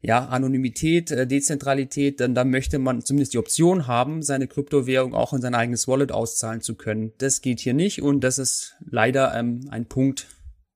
ja, 0.01 0.25
Anonymität, 0.25 1.11
äh, 1.11 1.25
Dezentralität, 1.25 2.19
dann 2.19 2.35
da 2.35 2.43
möchte 2.45 2.77
man 2.77 3.01
zumindest 3.01 3.33
die 3.33 3.39
Option 3.39 3.87
haben, 3.87 4.21
seine 4.21 4.47
Kryptowährung 4.47 5.15
auch 5.15 5.33
in 5.33 5.41
sein 5.41 5.55
eigenes 5.55 5.87
Wallet 5.87 6.11
auszahlen 6.11 6.61
zu 6.61 6.75
können. 6.75 7.13
Das 7.17 7.41
geht 7.41 7.59
hier 7.59 7.73
nicht 7.73 8.03
und 8.03 8.23
das 8.23 8.37
ist 8.37 8.75
leider 8.87 9.33
ähm, 9.35 9.67
ein 9.71 9.87
Punkt, 9.87 10.27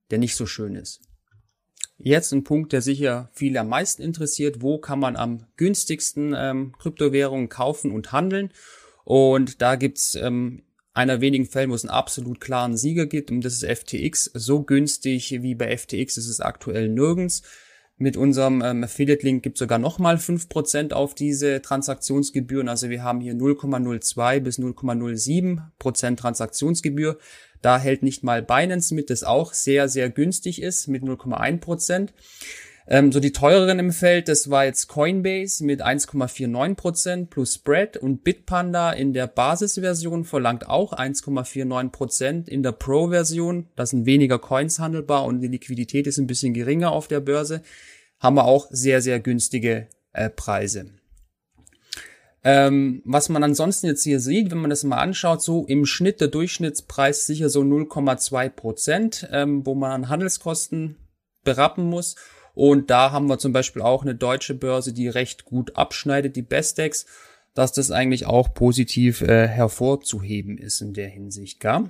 der 0.09 0.17
nicht 0.17 0.35
so 0.35 0.47
schön 0.47 0.75
ist. 0.75 1.08
Jetzt 2.01 2.31
ein 2.31 2.45
Punkt, 2.45 2.71
der 2.71 2.81
sicher 2.81 3.29
viele 3.33 3.59
am 3.59 3.67
meisten 3.67 4.01
interessiert. 4.01 4.61
Wo 4.61 4.77
kann 4.77 4.99
man 4.99 5.17
am 5.17 5.45
günstigsten 5.57 6.33
ähm, 6.35 6.73
Kryptowährungen 6.79 7.49
kaufen 7.49 7.91
und 7.91 8.13
handeln? 8.13 8.51
Und 9.03 9.61
da 9.61 9.75
gibt's 9.75 10.15
ähm, 10.15 10.63
einer 10.93 11.19
wenigen 11.19 11.45
Fällen, 11.45 11.71
wo 11.71 11.75
es 11.75 11.83
einen 11.83 11.93
absolut 11.93 12.39
klaren 12.39 12.77
Sieger 12.77 13.05
gibt, 13.05 13.31
und 13.31 13.41
das 13.41 13.61
ist 13.61 13.65
FTX. 13.65 14.31
So 14.33 14.63
günstig 14.63 15.41
wie 15.41 15.55
bei 15.55 15.75
FTX 15.75 16.17
ist 16.17 16.27
es 16.27 16.39
aktuell 16.39 16.87
nirgends. 16.87 17.43
Mit 18.01 18.15
unserem 18.15 18.61
ähm, 18.61 18.85
Affiliate-Link 18.85 19.43
gibt 19.43 19.57
es 19.57 19.59
sogar 19.59 19.77
nochmal 19.77 20.15
5% 20.15 20.93
auf 20.93 21.15
diese 21.15 21.61
Transaktionsgebühren. 21.61 22.69
Also 22.69 22.89
wir 22.89 23.03
haben 23.03 23.19
hier 23.19 23.33
0,02 23.33 24.39
bis 24.39 24.57
0,07% 24.57 26.15
Transaktionsgebühr. 26.15 27.17
Da 27.61 27.77
hält 27.77 28.01
nicht 28.01 28.23
mal 28.23 28.41
Binance 28.41 28.95
mit, 28.95 29.09
das 29.09 29.25
auch 29.25 29.53
sehr, 29.53 29.89
sehr 29.89 30.09
günstig 30.09 30.61
ist 30.61 30.87
mit 30.87 31.03
0,1%. 31.03 32.11
Ähm, 32.91 33.11
so 33.11 33.19
die 33.19 33.31
teureren 33.31 33.77
im 33.77 33.91
Feld, 33.91 34.27
das 34.27 34.49
war 34.49 34.65
jetzt 34.65 34.87
Coinbase 34.87 35.63
mit 35.63 35.85
1,49% 35.85 37.27
plus 37.27 37.53
Spread 37.53 37.97
und 37.97 38.23
Bitpanda 38.23 38.91
in 38.91 39.13
der 39.13 39.27
Basisversion 39.27 40.25
verlangt 40.25 40.67
auch 40.67 40.91
1,49%. 40.93 42.47
In 42.49 42.63
der 42.63 42.71
Pro-Version, 42.71 43.67
da 43.75 43.85
sind 43.85 44.07
weniger 44.07 44.39
Coins 44.39 44.79
handelbar 44.79 45.25
und 45.25 45.39
die 45.41 45.47
Liquidität 45.47 46.07
ist 46.07 46.17
ein 46.17 46.25
bisschen 46.25 46.55
geringer 46.55 46.91
auf 46.91 47.07
der 47.07 47.19
Börse, 47.19 47.61
haben 48.19 48.37
wir 48.37 48.45
auch 48.45 48.67
sehr, 48.71 49.03
sehr 49.03 49.19
günstige 49.19 49.87
äh, 50.13 50.31
Preise. 50.31 50.87
Ähm, 52.43 53.03
was 53.05 53.29
man 53.29 53.43
ansonsten 53.43 53.85
jetzt 53.85 54.03
hier 54.03 54.19
sieht, 54.19 54.49
wenn 54.49 54.61
man 54.61 54.71
das 54.71 54.83
mal 54.83 54.97
anschaut, 54.97 55.43
so 55.43 55.67
im 55.67 55.85
Schnitt 55.85 56.21
der 56.21 56.29
Durchschnittspreis 56.29 57.27
sicher 57.27 57.49
so 57.49 57.61
0,2 57.61 58.49
Prozent, 58.49 59.29
ähm, 59.31 59.63
wo 59.63 59.75
man 59.75 59.91
an 59.91 60.09
Handelskosten 60.09 60.95
berappen 61.43 61.83
muss. 61.83 62.15
Und 62.59 62.89
da 62.89 63.13
haben 63.13 63.27
wir 63.27 63.39
zum 63.39 63.53
Beispiel 63.53 63.81
auch 63.81 64.01
eine 64.01 64.15
deutsche 64.15 64.53
Börse, 64.53 64.91
die 64.91 65.07
recht 65.07 65.45
gut 65.45 65.77
abschneidet, 65.77 66.35
die 66.35 66.41
Bestex, 66.41 67.05
dass 67.53 67.71
das 67.71 67.89
eigentlich 67.89 68.25
auch 68.25 68.53
positiv 68.53 69.21
äh, 69.21 69.47
hervorzuheben 69.47 70.57
ist 70.57 70.81
in 70.81 70.93
der 70.93 71.07
Hinsicht, 71.07 71.61
gell? 71.61 71.85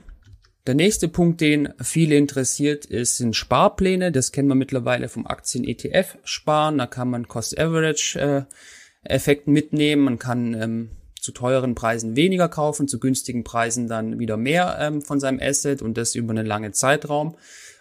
Der 0.67 0.75
nächste 0.75 1.07
Punkt, 1.07 1.41
den 1.41 1.69
viele 1.81 2.17
interessiert, 2.17 2.85
ist, 2.85 3.17
sind 3.17 3.35
Sparpläne. 3.35 4.11
Das 4.11 4.31
kennen 4.31 4.47
wir 4.47 4.53
mittlerweile 4.53 5.09
vom 5.09 5.25
Aktien-ETF-Sparen. 5.25 6.77
Da 6.77 6.85
kann 6.85 7.09
man 7.09 7.27
Cost-Average-Effekten 7.27 9.51
äh, 9.51 9.51
mitnehmen. 9.51 10.03
Man 10.03 10.19
kann 10.19 10.53
ähm, 10.53 10.91
zu 11.19 11.31
teuren 11.31 11.73
Preisen 11.73 12.15
weniger 12.15 12.47
kaufen, 12.47 12.87
zu 12.87 12.99
günstigen 12.99 13.43
Preisen 13.43 13.87
dann 13.87 14.19
wieder 14.19 14.37
mehr 14.37 14.77
ähm, 14.79 15.01
von 15.01 15.19
seinem 15.19 15.39
Asset 15.41 15.81
und 15.81 15.97
das 15.97 16.13
über 16.13 16.29
einen 16.29 16.45
langen 16.45 16.73
Zeitraum. 16.73 17.37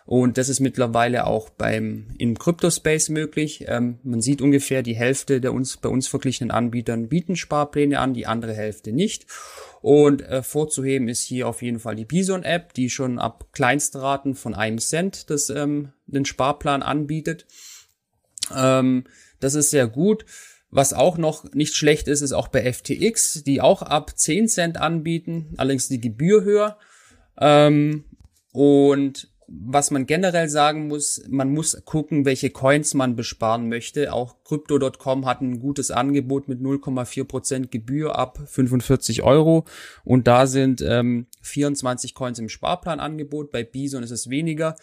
Und 0.09 0.39
das 0.39 0.49
ist 0.49 0.61
mittlerweile 0.61 1.27
auch 1.27 1.51
beim 1.51 2.07
im 2.17 2.39
Crypto-Space 2.39 3.11
möglich. 3.11 3.67
Ähm, 3.69 3.99
man 4.05 4.23
sieht 4.23 4.41
ungefähr 4.41 4.83
die 4.83 4.97
Hälfte 4.97 5.39
der 5.39 5.53
uns 5.53 5.77
bei 5.77 5.91
uns 5.91 6.09
verglichenen 6.09 6.51
Anbietern 6.51 7.11
bieten 7.11 7.37
Sparpläne 7.37 7.99
an, 7.99 8.15
die 8.15 8.27
andere 8.27 8.55
Hälfte 8.55 8.91
nicht. 8.91 9.27
Und 9.83 10.23
äh, 10.23 10.43
vorzuheben 10.43 11.09
ist 11.09 11.25
hier 11.25 11.47
auf 11.47 11.61
jeden 11.61 11.79
Fall 11.79 11.95
die 11.95 12.07
Bison-App, 12.07 12.73
die 12.73 12.89
schon 12.89 13.19
ab 13.19 13.49
Kleinstraten 13.53 14.35
von 14.35 14.55
einem 14.55 14.79
Cent 14.79 15.29
das, 15.29 15.51
ähm, 15.51 15.93
den 16.07 16.25
Sparplan 16.25 16.83
anbietet. 16.83 17.45
Ähm, 18.57 19.05
das 19.41 19.53
ist 19.53 19.69
sehr 19.69 19.89
gut. 19.89 20.25
Was 20.71 20.95
auch 20.95 21.19
noch 21.19 21.53
nicht 21.53 21.75
schlecht 21.75 22.09
ist, 22.09 22.23
ist 22.23 22.33
auch 22.33 22.49
bei 22.49 22.73
FTX, 22.73 23.43
die 23.45 23.61
auch 23.61 23.83
ab 23.83 24.17
10 24.17 24.49
Cent 24.49 24.79
anbieten, 24.79 25.53
allerdings 25.59 25.89
die 25.89 26.01
Gebühr 26.01 26.45
höher. 26.45 26.79
Ähm, 27.39 28.05
und 28.53 29.29
was 29.51 29.91
man 29.91 30.05
generell 30.05 30.49
sagen 30.51 30.89
muss, 30.89 31.23
man 31.27 31.51
muss 31.51 31.83
gucken, 31.87 32.27
welche 32.27 32.51
Coins 32.51 32.93
man 32.93 33.17
besparen 33.17 33.69
möchte. 33.71 34.13
Auch 34.13 34.45
Crypto.com 34.45 35.25
hat 35.25 35.41
ein 35.41 35.59
gutes 35.59 35.91
Angebot 35.91 36.49
mit 36.49 36.61
0,4% 36.61 37.69
Gebühr 37.69 38.17
ab 38.19 38.39
45 38.47 39.23
Euro. 39.23 39.65
Und 40.05 40.27
da 40.27 40.47
sind 40.47 40.83
ähm, 40.83 41.27
24 41.41 42.15
Coins 42.15 42.39
im 42.39 42.51
Sparplanangebot. 42.51 43.51
Bei 43.51 43.65
Bison 43.65 44.03
ist 44.03 44.11
es 44.11 44.29
weniger. 44.29 44.77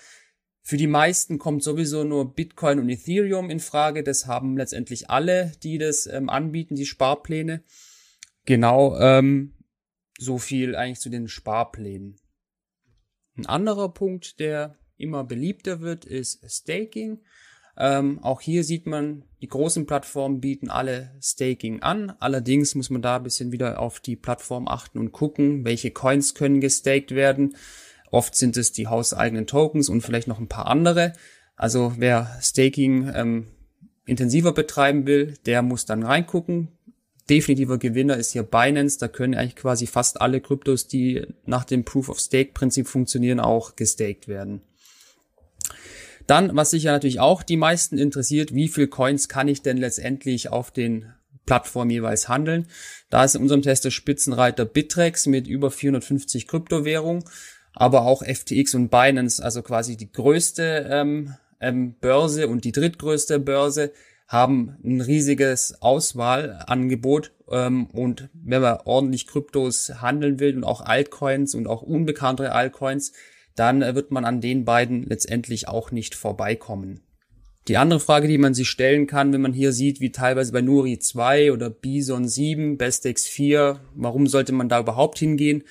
Für 0.63 0.77
die 0.77 0.87
meisten 0.87 1.37
kommt 1.37 1.61
sowieso 1.61 2.03
nur 2.03 2.33
Bitcoin 2.33 2.79
und 2.79 2.89
Ethereum 2.89 3.51
in 3.51 3.59
Frage. 3.59 4.01
Das 4.01 4.25
haben 4.25 4.57
letztendlich 4.57 5.11
alle, 5.11 5.51
die 5.61 5.77
das 5.77 6.07
ähm, 6.07 6.27
anbieten, 6.27 6.73
die 6.73 6.87
Sparpläne. 6.87 7.61
Genau, 8.45 8.97
ähm, 8.99 9.53
so 10.17 10.39
viel 10.39 10.75
eigentlich 10.75 11.01
zu 11.01 11.09
den 11.09 11.27
Sparplänen. 11.27 12.17
Ein 13.37 13.45
anderer 13.45 13.89
Punkt, 13.93 14.39
der 14.39 14.77
immer 14.97 15.23
beliebter 15.23 15.81
wird, 15.81 16.05
ist 16.05 16.39
Staking. 16.49 17.19
Ähm, 17.77 18.23
auch 18.23 18.39
hier 18.39 18.63
sieht 18.63 18.85
man, 18.85 19.25
die 19.41 19.47
großen 19.47 19.85
Plattformen 19.85 20.39
bieten 20.39 20.69
alle 20.69 21.11
Staking 21.21 21.81
an. 21.81 22.13
Allerdings 22.19 22.75
muss 22.75 22.89
man 22.89 23.01
da 23.01 23.17
ein 23.17 23.23
bisschen 23.23 23.51
wieder 23.51 23.79
auf 23.79 23.99
die 23.99 24.15
Plattform 24.15 24.67
achten 24.67 24.97
und 24.99 25.11
gucken, 25.11 25.65
welche 25.65 25.91
Coins 25.91 26.35
können 26.35 26.61
gestaked 26.61 27.11
werden. 27.11 27.57
Oft 28.11 28.35
sind 28.35 28.55
es 28.55 28.71
die 28.71 28.87
hauseigenen 28.87 29.47
Tokens 29.47 29.89
und 29.89 30.01
vielleicht 30.01 30.27
noch 30.27 30.39
ein 30.39 30.47
paar 30.47 30.67
andere. 30.67 31.13
Also 31.57 31.93
wer 31.97 32.37
Staking 32.41 33.11
ähm, 33.13 33.47
intensiver 34.05 34.53
betreiben 34.53 35.05
will, 35.05 35.33
der 35.45 35.61
muss 35.61 35.85
dann 35.85 36.03
reingucken, 36.03 36.74
definitiver 37.29 37.77
Gewinner 37.77 38.17
ist 38.17 38.31
hier 38.31 38.43
Binance. 38.43 38.99
Da 38.99 39.07
können 39.07 39.35
eigentlich 39.35 39.55
quasi 39.55 39.87
fast 39.87 40.21
alle 40.21 40.41
Kryptos, 40.41 40.87
die 40.87 41.25
nach 41.45 41.65
dem 41.65 41.83
Proof 41.83 42.09
of 42.09 42.19
Stake 42.19 42.51
Prinzip 42.53 42.87
funktionieren, 42.87 43.39
auch 43.39 43.75
gestaked 43.75 44.27
werden. 44.27 44.61
Dann, 46.27 46.55
was 46.55 46.71
sicher 46.71 46.91
natürlich 46.91 47.19
auch 47.19 47.43
die 47.43 47.57
meisten 47.57 47.97
interessiert, 47.97 48.53
wie 48.53 48.67
viel 48.67 48.87
Coins 48.87 49.29
kann 49.29 49.47
ich 49.47 49.61
denn 49.61 49.77
letztendlich 49.77 50.49
auf 50.49 50.71
den 50.71 51.13
Plattformen 51.45 51.91
jeweils 51.91 52.27
handeln? 52.27 52.67
Da 53.09 53.23
ist 53.23 53.35
in 53.35 53.43
unserem 53.43 53.61
Test 53.61 53.85
der 53.85 53.91
Spitzenreiter 53.91 54.65
Bittrex 54.65 55.27
mit 55.27 55.47
über 55.47 55.69
450 55.69 56.47
Kryptowährungen, 56.47 57.23
aber 57.73 58.03
auch 58.03 58.23
FTX 58.23 58.73
und 58.73 58.89
Binance, 58.89 59.43
also 59.43 59.61
quasi 59.61 59.97
die 59.97 60.11
größte 60.11 60.87
ähm, 60.89 61.35
ähm, 61.59 61.95
Börse 61.99 62.47
und 62.47 62.63
die 62.63 62.71
drittgrößte 62.71 63.39
Börse 63.39 63.91
haben 64.27 64.77
ein 64.83 65.01
riesiges 65.01 65.81
Auswahlangebot 65.81 67.31
ähm, 67.51 67.87
und 67.87 68.29
wenn 68.33 68.61
man 68.61 68.79
ordentlich 68.85 69.27
Kryptos 69.27 70.01
handeln 70.01 70.39
will 70.39 70.55
und 70.55 70.63
auch 70.63 70.81
Altcoins 70.81 71.53
und 71.55 71.67
auch 71.67 71.81
unbekanntere 71.81 72.51
Altcoins, 72.51 73.13
dann 73.55 73.81
äh, 73.81 73.95
wird 73.95 74.11
man 74.11 74.25
an 74.25 74.41
den 74.41 74.65
beiden 74.65 75.03
letztendlich 75.03 75.67
auch 75.67 75.91
nicht 75.91 76.15
vorbeikommen. 76.15 77.01
Die 77.67 77.77
andere 77.77 77.99
Frage, 77.99 78.27
die 78.27 78.37
man 78.37 78.53
sich 78.53 78.69
stellen 78.69 79.07
kann, 79.07 79.33
wenn 79.33 79.41
man 79.41 79.53
hier 79.53 79.71
sieht, 79.71 79.99
wie 79.99 80.11
teilweise 80.11 80.51
bei 80.51 80.61
Nuri 80.61 80.99
2 80.99 81.51
oder 81.51 81.71
Bison 81.71 82.27
7, 82.27 82.77
Bestex 82.77 83.25
4, 83.25 83.79
warum 83.95 84.27
sollte 84.27 84.51
man 84.51 84.69
da 84.69 84.79
überhaupt 84.79 85.17
hingehen? 85.17 85.63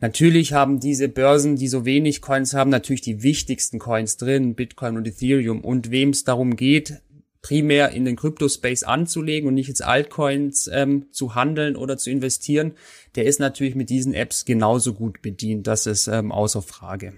Natürlich 0.00 0.52
haben 0.52 0.80
diese 0.80 1.08
Börsen, 1.08 1.56
die 1.56 1.68
so 1.68 1.84
wenig 1.84 2.20
Coins 2.20 2.52
haben, 2.52 2.68
natürlich 2.68 3.00
die 3.00 3.22
wichtigsten 3.22 3.78
Coins 3.78 4.16
drin, 4.16 4.54
Bitcoin 4.54 4.96
und 4.96 5.06
Ethereum. 5.06 5.62
Und 5.62 5.90
wem 5.90 6.10
es 6.10 6.24
darum 6.24 6.56
geht, 6.56 7.00
primär 7.46 7.90
in 7.90 8.04
den 8.04 8.16
Crypto-Space 8.16 8.82
anzulegen 8.82 9.46
und 9.46 9.54
nicht 9.54 9.68
jetzt 9.68 9.84
Altcoins 9.84 10.68
ähm, 10.72 11.06
zu 11.12 11.36
handeln 11.36 11.76
oder 11.76 11.96
zu 11.96 12.10
investieren, 12.10 12.72
der 13.14 13.26
ist 13.26 13.38
natürlich 13.38 13.76
mit 13.76 13.88
diesen 13.88 14.14
Apps 14.14 14.44
genauso 14.44 14.94
gut 14.94 15.22
bedient. 15.22 15.68
Das 15.68 15.86
ist 15.86 16.08
ähm, 16.08 16.32
außer 16.32 16.60
Frage. 16.60 17.12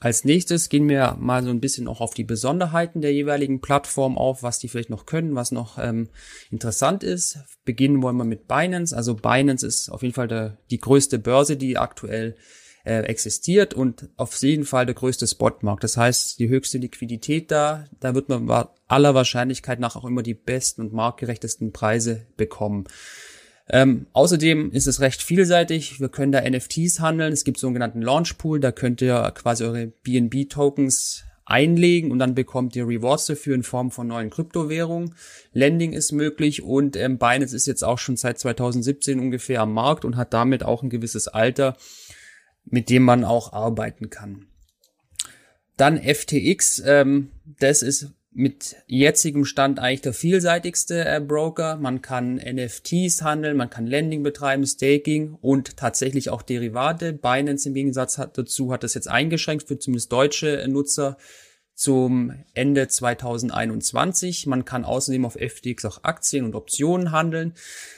Als 0.00 0.24
nächstes 0.24 0.68
gehen 0.68 0.88
wir 0.88 1.16
mal 1.20 1.44
so 1.44 1.50
ein 1.50 1.60
bisschen 1.60 1.86
auch 1.86 2.00
auf 2.00 2.12
die 2.12 2.24
Besonderheiten 2.24 3.02
der 3.02 3.12
jeweiligen 3.12 3.60
Plattform 3.60 4.18
auf, 4.18 4.42
was 4.42 4.58
die 4.58 4.66
vielleicht 4.66 4.90
noch 4.90 5.06
können, 5.06 5.36
was 5.36 5.52
noch 5.52 5.78
ähm, 5.78 6.08
interessant 6.50 7.04
ist. 7.04 7.38
Beginnen 7.64 8.02
wollen 8.02 8.16
wir 8.16 8.24
mit 8.24 8.48
Binance. 8.48 8.96
Also 8.96 9.14
Binance 9.14 9.64
ist 9.64 9.90
auf 9.90 10.02
jeden 10.02 10.14
Fall 10.14 10.26
der, 10.26 10.58
die 10.72 10.78
größte 10.78 11.20
Börse, 11.20 11.56
die 11.56 11.78
aktuell 11.78 12.34
äh, 12.84 13.00
existiert 13.02 13.74
und 13.74 14.08
auf 14.16 14.34
jeden 14.42 14.64
Fall 14.64 14.86
der 14.86 14.94
größte 14.94 15.26
Spotmarkt. 15.26 15.84
Das 15.84 15.96
heißt, 15.96 16.38
die 16.38 16.48
höchste 16.48 16.78
Liquidität 16.78 17.50
da, 17.50 17.84
da 18.00 18.14
wird 18.14 18.28
man 18.28 18.68
aller 18.88 19.14
Wahrscheinlichkeit 19.14 19.80
nach 19.80 19.96
auch 19.96 20.04
immer 20.04 20.22
die 20.22 20.34
besten 20.34 20.82
und 20.82 20.92
marktgerechtesten 20.92 21.72
Preise 21.72 22.26
bekommen. 22.36 22.86
Ähm, 23.72 24.06
außerdem 24.12 24.72
ist 24.72 24.88
es 24.88 25.00
recht 25.00 25.22
vielseitig. 25.22 26.00
Wir 26.00 26.08
können 26.08 26.32
da 26.32 26.40
NFTs 26.40 27.00
handeln. 27.00 27.32
Es 27.32 27.44
gibt 27.44 27.58
sogenannten 27.58 28.02
Launchpool. 28.02 28.58
Da 28.58 28.72
könnt 28.72 29.00
ihr 29.00 29.30
quasi 29.34 29.64
eure 29.64 29.86
BNB-Tokens 29.86 31.24
einlegen 31.50 32.10
und 32.10 32.18
dann 32.18 32.34
bekommt 32.34 32.76
ihr 32.76 32.86
Rewards 32.86 33.26
dafür 33.26 33.54
in 33.54 33.62
Form 33.62 33.90
von 33.90 34.06
neuen 34.06 34.30
Kryptowährungen. 34.30 35.14
Lending 35.52 35.92
ist 35.92 36.12
möglich 36.12 36.62
und 36.62 36.96
ähm, 36.96 37.18
Binance 37.18 37.54
ist 37.54 37.66
jetzt 37.66 37.82
auch 37.82 37.98
schon 37.98 38.16
seit 38.16 38.38
2017 38.38 39.18
ungefähr 39.18 39.60
am 39.60 39.72
Markt 39.72 40.04
und 40.04 40.16
hat 40.16 40.32
damit 40.32 40.62
auch 40.62 40.82
ein 40.82 40.90
gewisses 40.90 41.28
Alter, 41.28 41.76
mit 42.70 42.88
dem 42.88 43.02
man 43.02 43.24
auch 43.24 43.52
arbeiten 43.52 44.10
kann. 44.10 44.46
Dann 45.76 46.00
FTX, 46.02 46.82
ähm, 46.84 47.30
das 47.58 47.82
ist 47.82 48.12
mit 48.32 48.76
jetzigem 48.86 49.44
Stand 49.44 49.80
eigentlich 49.80 50.02
der 50.02 50.12
vielseitigste 50.12 51.04
äh, 51.04 51.20
Broker. 51.20 51.76
Man 51.76 52.00
kann 52.00 52.36
NFTs 52.36 53.22
handeln, 53.22 53.56
man 53.56 53.70
kann 53.70 53.86
Lending 53.86 54.22
betreiben, 54.22 54.64
Staking 54.64 55.36
und 55.40 55.76
tatsächlich 55.76 56.30
auch 56.30 56.42
Derivate. 56.42 57.12
Binance 57.12 57.68
im 57.68 57.74
Gegensatz 57.74 58.18
hat, 58.18 58.38
dazu 58.38 58.72
hat 58.72 58.84
das 58.84 58.94
jetzt 58.94 59.08
eingeschränkt 59.08 59.66
für 59.66 59.78
zumindest 59.78 60.12
deutsche 60.12 60.64
Nutzer 60.68 61.16
zum 61.80 62.34
Ende 62.52 62.88
2021. 62.88 64.46
Man 64.46 64.66
kann 64.66 64.84
außerdem 64.84 65.24
auf 65.24 65.38
FTX 65.40 65.86
auch 65.86 66.04
Aktien 66.04 66.44
und 66.44 66.54
Optionen 66.54 67.10
handeln. 67.10 67.54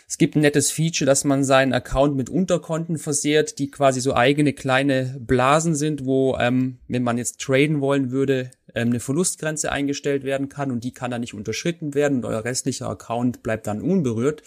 Es 0.06 0.18
gibt 0.18 0.36
ein 0.36 0.42
nettes 0.42 0.70
Feature, 0.70 1.04
dass 1.04 1.24
man 1.24 1.42
seinen 1.42 1.72
Account 1.72 2.14
mit 2.14 2.30
Unterkonten 2.30 2.96
versehrt, 2.96 3.58
die 3.58 3.72
quasi 3.72 4.00
so 4.00 4.14
eigene 4.14 4.52
kleine 4.52 5.16
Blasen 5.18 5.74
sind, 5.74 6.04
wo, 6.04 6.36
ähm, 6.38 6.78
wenn 6.86 7.02
man 7.02 7.18
jetzt 7.18 7.40
traden 7.40 7.80
wollen 7.80 8.12
würde, 8.12 8.52
ähm, 8.72 8.90
eine 8.90 9.00
Verlustgrenze 9.00 9.72
eingestellt 9.72 10.22
werden 10.22 10.48
kann 10.48 10.70
und 10.70 10.84
die 10.84 10.92
kann 10.92 11.10
dann 11.10 11.22
nicht 11.22 11.34
unterschritten 11.34 11.94
werden 11.94 12.18
und 12.18 12.24
euer 12.24 12.44
restlicher 12.44 12.88
Account 12.88 13.42
bleibt 13.42 13.66
dann 13.66 13.82
unberührt. 13.82 14.44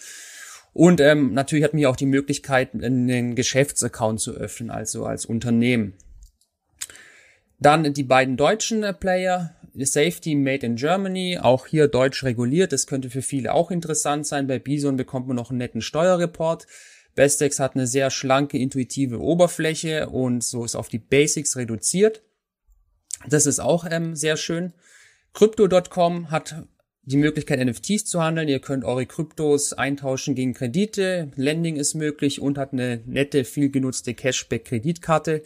Und 0.72 0.98
ähm, 1.02 1.34
natürlich 1.34 1.64
hat 1.64 1.74
man 1.74 1.78
hier 1.78 1.90
auch 1.90 1.96
die 1.96 2.06
Möglichkeit, 2.06 2.72
einen 2.72 3.34
Geschäftsaccount 3.34 4.18
zu 4.18 4.32
öffnen, 4.32 4.70
also 4.70 5.04
als 5.04 5.26
Unternehmen. 5.26 5.92
Dann 7.58 7.92
die 7.94 8.02
beiden 8.02 8.36
deutschen 8.36 8.82
äh, 8.82 8.92
Player, 8.92 9.56
Safety 9.74 10.34
Made 10.34 10.64
in 10.64 10.76
Germany, 10.76 11.38
auch 11.40 11.66
hier 11.66 11.88
deutsch 11.88 12.24
reguliert. 12.24 12.72
Das 12.72 12.86
könnte 12.86 13.10
für 13.10 13.22
viele 13.22 13.52
auch 13.52 13.70
interessant 13.70 14.26
sein. 14.26 14.46
Bei 14.46 14.58
Bison 14.58 14.96
bekommt 14.96 15.26
man 15.26 15.36
noch 15.36 15.50
einen 15.50 15.58
netten 15.58 15.82
Steuerreport. 15.82 16.66
Bestex 17.14 17.58
hat 17.60 17.74
eine 17.74 17.86
sehr 17.86 18.10
schlanke, 18.10 18.58
intuitive 18.58 19.20
Oberfläche 19.20 20.08
und 20.10 20.44
so 20.44 20.64
ist 20.64 20.76
auf 20.76 20.88
die 20.88 20.98
Basics 20.98 21.56
reduziert. 21.56 22.22
Das 23.26 23.46
ist 23.46 23.58
auch 23.58 23.86
ähm, 23.90 24.14
sehr 24.14 24.36
schön. 24.36 24.74
Crypto.com 25.32 26.30
hat 26.30 26.66
die 27.02 27.16
Möglichkeit, 27.16 27.64
NFTs 27.64 28.04
zu 28.04 28.22
handeln. 28.22 28.48
Ihr 28.48 28.60
könnt 28.60 28.84
eure 28.84 29.06
Kryptos 29.06 29.72
eintauschen 29.72 30.34
gegen 30.34 30.54
Kredite. 30.54 31.30
Lending 31.36 31.76
ist 31.76 31.94
möglich 31.94 32.40
und 32.40 32.58
hat 32.58 32.72
eine 32.72 33.00
nette, 33.06 33.44
viel 33.44 33.70
genutzte 33.70 34.12
Cashback-Kreditkarte 34.12 35.42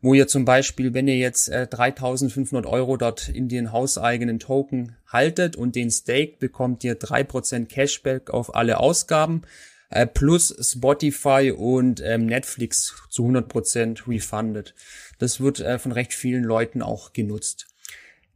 wo 0.00 0.14
ihr 0.14 0.26
zum 0.28 0.44
Beispiel, 0.44 0.94
wenn 0.94 1.08
ihr 1.08 1.16
jetzt 1.16 1.48
äh, 1.48 1.66
3500 1.66 2.66
Euro 2.66 2.96
dort 2.96 3.28
in 3.28 3.48
den 3.48 3.72
hauseigenen 3.72 4.38
Token 4.38 4.96
haltet 5.06 5.56
und 5.56 5.76
den 5.76 5.90
Stake, 5.90 6.36
bekommt 6.38 6.84
ihr 6.84 6.94
drei 6.94 7.24
Prozent 7.24 7.68
Cashback 7.68 8.30
auf 8.30 8.54
alle 8.54 8.78
Ausgaben 8.78 9.42
äh, 9.90 10.06
plus 10.06 10.54
Spotify 10.60 11.52
und 11.56 12.00
ähm, 12.04 12.26
Netflix 12.26 12.94
zu 13.10 13.24
100% 13.24 14.08
refunded. 14.08 14.74
Das 15.18 15.40
wird 15.40 15.60
äh, 15.60 15.78
von 15.78 15.92
recht 15.92 16.12
vielen 16.12 16.44
Leuten 16.44 16.82
auch 16.82 17.12
genutzt. 17.12 17.66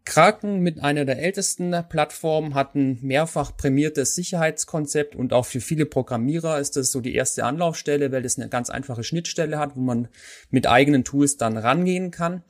Kraken 0.05 0.61
mit 0.61 0.83
einer 0.83 1.05
der 1.05 1.19
ältesten 1.19 1.75
Plattformen 1.89 2.55
hat 2.55 2.75
ein 2.75 2.99
mehrfach 3.03 3.57
prämiertes 3.57 4.15
Sicherheitskonzept 4.15 5.15
und 5.15 5.33
auch 5.33 5.47
für 5.47 5.61
viele 5.61 5.87
Programmierer 5.87 6.59
ist 6.59 6.77
das 6.77 6.91
so 6.91 7.01
die 7.01 7.15
erste 7.15 7.45
Anlaufstelle, 7.45 8.11
weil 8.11 8.23
das 8.23 8.39
eine 8.39 8.49
ganz 8.49 8.71
einfache 8.71 9.05
Schnittstelle 9.05 9.59
hat, 9.59 9.77
wo 9.77 9.81
man 9.81 10.09
mit 10.51 10.67
eigenen 10.67 11.05
Tools 11.05 11.37
dann 11.37 11.57
rangehen 11.57 12.11
kann. 12.11 12.43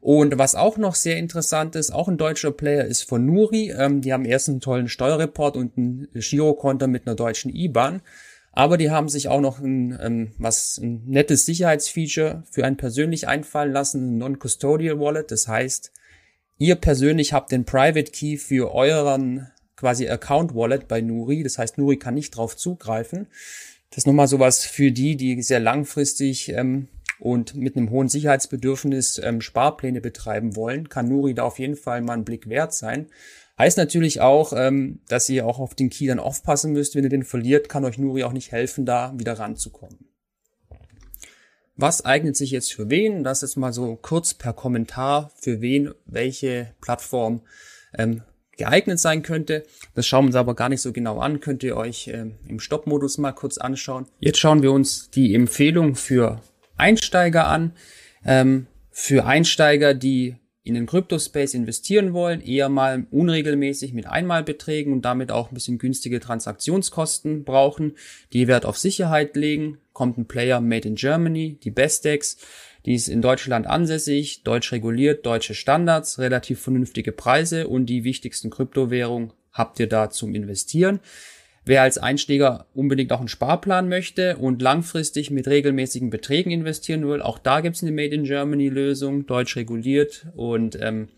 Und 0.00 0.36
was 0.38 0.54
auch 0.54 0.76
noch 0.76 0.96
sehr 0.96 1.16
interessant 1.16 1.76
ist, 1.76 1.90
auch 1.90 2.08
ein 2.08 2.18
deutscher 2.18 2.50
Player 2.50 2.84
ist 2.84 3.04
von 3.08 3.24
Nuri. 3.24 3.70
Ähm, 3.70 4.02
die 4.02 4.12
haben 4.12 4.26
erst 4.26 4.50
einen 4.50 4.60
tollen 4.60 4.88
Steuerreport 4.88 5.56
und 5.56 5.78
ein 5.78 6.08
Girokonto 6.12 6.86
mit 6.86 7.06
einer 7.06 7.16
deutschen 7.16 7.54
IBAN. 7.54 8.02
Aber 8.52 8.76
die 8.76 8.90
haben 8.90 9.08
sich 9.08 9.28
auch 9.28 9.40
noch 9.40 9.60
ein, 9.60 9.98
ähm, 10.00 10.32
was, 10.36 10.76
ein 10.76 11.04
nettes 11.06 11.46
Sicherheitsfeature 11.46 12.44
für 12.50 12.66
einen 12.66 12.76
persönlich 12.76 13.28
einfallen 13.28 13.72
lassen, 13.72 14.16
ein 14.16 14.18
Non-Custodial 14.18 15.00
Wallet. 15.00 15.30
Das 15.30 15.48
heißt, 15.48 15.90
Ihr 16.58 16.76
persönlich 16.76 17.32
habt 17.32 17.52
den 17.52 17.64
Private 17.64 18.10
Key 18.12 18.36
für 18.36 18.72
euren 18.74 19.48
quasi 19.76 20.08
Account 20.08 20.54
Wallet 20.54 20.88
bei 20.88 21.00
Nuri. 21.00 21.42
Das 21.42 21.58
heißt, 21.58 21.78
Nuri 21.78 21.98
kann 21.98 22.14
nicht 22.14 22.36
drauf 22.36 22.56
zugreifen. 22.56 23.26
Das 23.90 23.98
ist 23.98 24.06
nochmal 24.06 24.28
sowas 24.28 24.64
für 24.64 24.92
die, 24.92 25.16
die 25.16 25.42
sehr 25.42 25.60
langfristig 25.60 26.50
ähm, 26.50 26.88
und 27.18 27.54
mit 27.54 27.76
einem 27.76 27.90
hohen 27.90 28.08
Sicherheitsbedürfnis 28.08 29.20
ähm, 29.22 29.40
Sparpläne 29.40 30.00
betreiben 30.00 30.56
wollen, 30.56 30.88
kann 30.88 31.08
Nuri 31.08 31.34
da 31.34 31.44
auf 31.44 31.58
jeden 31.58 31.76
Fall 31.76 32.02
mal 32.02 32.14
einen 32.14 32.24
Blick 32.24 32.48
wert 32.48 32.74
sein. 32.74 33.06
Heißt 33.56 33.78
natürlich 33.78 34.20
auch, 34.20 34.52
ähm, 34.52 35.00
dass 35.08 35.28
ihr 35.28 35.46
auch 35.46 35.60
auf 35.60 35.74
den 35.74 35.90
Key 35.90 36.06
dann 36.06 36.18
aufpassen 36.18 36.72
müsst. 36.72 36.96
Wenn 36.96 37.04
ihr 37.04 37.10
den 37.10 37.22
verliert, 37.22 37.68
kann 37.68 37.84
euch 37.84 37.98
Nuri 37.98 38.24
auch 38.24 38.32
nicht 38.32 38.50
helfen, 38.50 38.84
da 38.84 39.12
wieder 39.16 39.38
ranzukommen. 39.38 40.13
Was 41.76 42.04
eignet 42.04 42.36
sich 42.36 42.52
jetzt 42.52 42.72
für 42.72 42.88
wen? 42.88 43.24
Das 43.24 43.42
ist 43.42 43.56
mal 43.56 43.72
so 43.72 43.96
kurz 44.00 44.34
per 44.34 44.52
Kommentar, 44.52 45.32
für 45.34 45.60
wen 45.60 45.92
welche 46.06 46.72
Plattform 46.80 47.42
ähm, 47.98 48.22
geeignet 48.56 49.00
sein 49.00 49.22
könnte. 49.22 49.64
Das 49.94 50.06
schauen 50.06 50.24
wir 50.24 50.28
uns 50.28 50.36
aber 50.36 50.54
gar 50.54 50.68
nicht 50.68 50.82
so 50.82 50.92
genau 50.92 51.18
an. 51.18 51.40
Könnt 51.40 51.62
ihr 51.64 51.76
euch 51.76 52.08
ähm, 52.08 52.36
im 52.46 52.60
Stopp-Modus 52.60 53.18
mal 53.18 53.32
kurz 53.32 53.58
anschauen. 53.58 54.06
Jetzt 54.20 54.38
schauen 54.38 54.62
wir 54.62 54.70
uns 54.70 55.10
die 55.10 55.34
Empfehlung 55.34 55.96
für 55.96 56.40
Einsteiger 56.76 57.48
an. 57.48 57.72
Ähm, 58.24 58.66
für 58.90 59.26
Einsteiger, 59.26 59.92
die 59.94 60.36
in 60.64 60.74
den 60.74 60.86
Crypto-Space 60.86 61.52
investieren 61.52 62.14
wollen, 62.14 62.40
eher 62.40 62.70
mal 62.70 63.06
unregelmäßig 63.10 63.92
mit 63.92 64.06
Einmalbeträgen 64.06 64.94
und 64.94 65.02
damit 65.04 65.30
auch 65.30 65.50
ein 65.50 65.54
bisschen 65.54 65.76
günstige 65.76 66.20
Transaktionskosten 66.20 67.44
brauchen, 67.44 67.96
die 68.32 68.48
Wert 68.48 68.64
auf 68.64 68.78
Sicherheit 68.78 69.36
legen, 69.36 69.78
kommt 69.92 70.16
ein 70.16 70.26
Player 70.26 70.62
made 70.62 70.88
in 70.88 70.94
Germany, 70.94 71.58
die 71.62 71.70
Bestex, 71.70 72.38
die 72.86 72.94
ist 72.94 73.08
in 73.08 73.20
Deutschland 73.20 73.66
ansässig, 73.66 74.42
deutsch 74.42 74.72
reguliert, 74.72 75.26
deutsche 75.26 75.54
Standards, 75.54 76.18
relativ 76.18 76.60
vernünftige 76.60 77.12
Preise 77.12 77.68
und 77.68 77.86
die 77.86 78.04
wichtigsten 78.04 78.48
Kryptowährungen 78.48 79.34
habt 79.52 79.78
ihr 79.80 79.86
da 79.86 80.10
zum 80.10 80.34
Investieren. 80.34 81.00
Wer 81.66 81.82
als 81.82 81.96
Einsteiger 81.96 82.66
unbedingt 82.74 83.12
auch 83.12 83.20
einen 83.20 83.28
Sparplan 83.28 83.88
möchte 83.88 84.36
und 84.36 84.60
langfristig 84.60 85.30
mit 85.30 85.48
regelmäßigen 85.48 86.10
Beträgen 86.10 86.50
investieren 86.50 87.08
will, 87.08 87.22
auch 87.22 87.38
da 87.38 87.60
gibt's 87.60 87.82
eine 87.82 87.92
Made 87.92 88.14
in 88.14 88.24
Germany 88.24 88.68
Lösung, 88.68 89.26
deutsch 89.26 89.56
reguliert 89.56 90.26
und 90.34 90.78
ähm, 90.80 91.08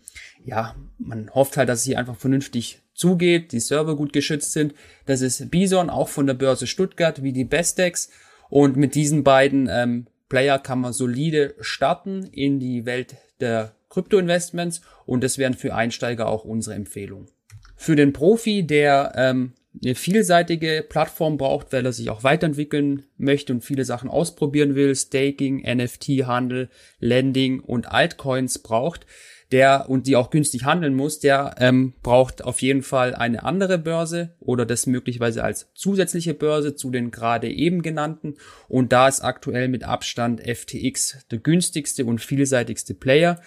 ja, 0.45 0.75
man 0.97 1.29
hofft 1.33 1.57
halt, 1.57 1.67
dass 1.67 1.79
es 1.79 1.85
hier 1.85 1.99
einfach 1.99 2.15
vernünftig 2.15 2.79
zugeht, 2.93 3.51
die 3.51 3.59
Server 3.59 3.95
gut 3.95 4.13
geschützt 4.13 4.53
sind. 4.53 4.73
Das 5.05 5.21
ist 5.21 5.51
Bison, 5.51 5.89
auch 5.89 6.07
von 6.07 6.25
der 6.25 6.33
Börse 6.33 6.67
Stuttgart, 6.67 7.21
wie 7.21 7.33
die 7.33 7.43
Bestex. 7.43 8.09
Und 8.49 8.77
mit 8.77 8.95
diesen 8.95 9.23
beiden 9.23 9.67
ähm, 9.69 10.07
Player 10.29 10.57
kann 10.57 10.79
man 10.79 10.93
solide 10.93 11.55
starten 11.59 12.23
in 12.31 12.59
die 12.59 12.85
Welt 12.85 13.17
der 13.39 13.73
Krypto-Investments 13.89 14.81
und 15.05 15.23
das 15.23 15.37
wären 15.37 15.53
für 15.53 15.75
Einsteiger 15.75 16.27
auch 16.27 16.43
unsere 16.43 16.75
Empfehlungen. 16.75 17.27
Für 17.75 17.95
den 17.95 18.13
Profi, 18.13 18.65
der 18.65 19.13
ähm, 19.15 19.53
eine 19.83 19.95
vielseitige 19.95 20.85
Plattform 20.87 21.37
braucht, 21.37 21.71
weil 21.71 21.85
er 21.85 21.93
sich 21.93 22.09
auch 22.09 22.23
weiterentwickeln 22.23 23.03
möchte 23.17 23.53
und 23.53 23.63
viele 23.63 23.85
Sachen 23.85 24.09
ausprobieren 24.09 24.75
will, 24.75 24.95
Staking, 24.95 25.61
NFT-Handel, 25.61 26.69
Lending 26.99 27.59
und 27.59 27.91
Altcoins 27.91 28.59
braucht, 28.59 29.05
der 29.51 29.89
und 29.89 30.07
die 30.07 30.15
auch 30.15 30.29
günstig 30.29 30.65
handeln 30.65 30.93
muss, 30.93 31.19
der 31.19 31.55
ähm, 31.59 31.93
braucht 32.03 32.43
auf 32.43 32.61
jeden 32.61 32.83
Fall 32.83 33.15
eine 33.15 33.43
andere 33.43 33.77
Börse 33.77 34.35
oder 34.39 34.65
das 34.65 34.87
möglicherweise 34.87 35.43
als 35.43 35.69
zusätzliche 35.73 36.33
Börse 36.33 36.75
zu 36.75 36.91
den 36.91 37.11
gerade 37.11 37.49
eben 37.49 37.81
genannten. 37.81 38.35
Und 38.67 38.91
da 38.91 39.07
ist 39.07 39.21
aktuell 39.21 39.69
mit 39.69 39.83
Abstand 39.83 40.41
FTX 40.41 41.25
der 41.31 41.39
günstigste 41.39 42.05
und 42.05 42.19
vielseitigste 42.19 42.93
Player, 42.93 43.39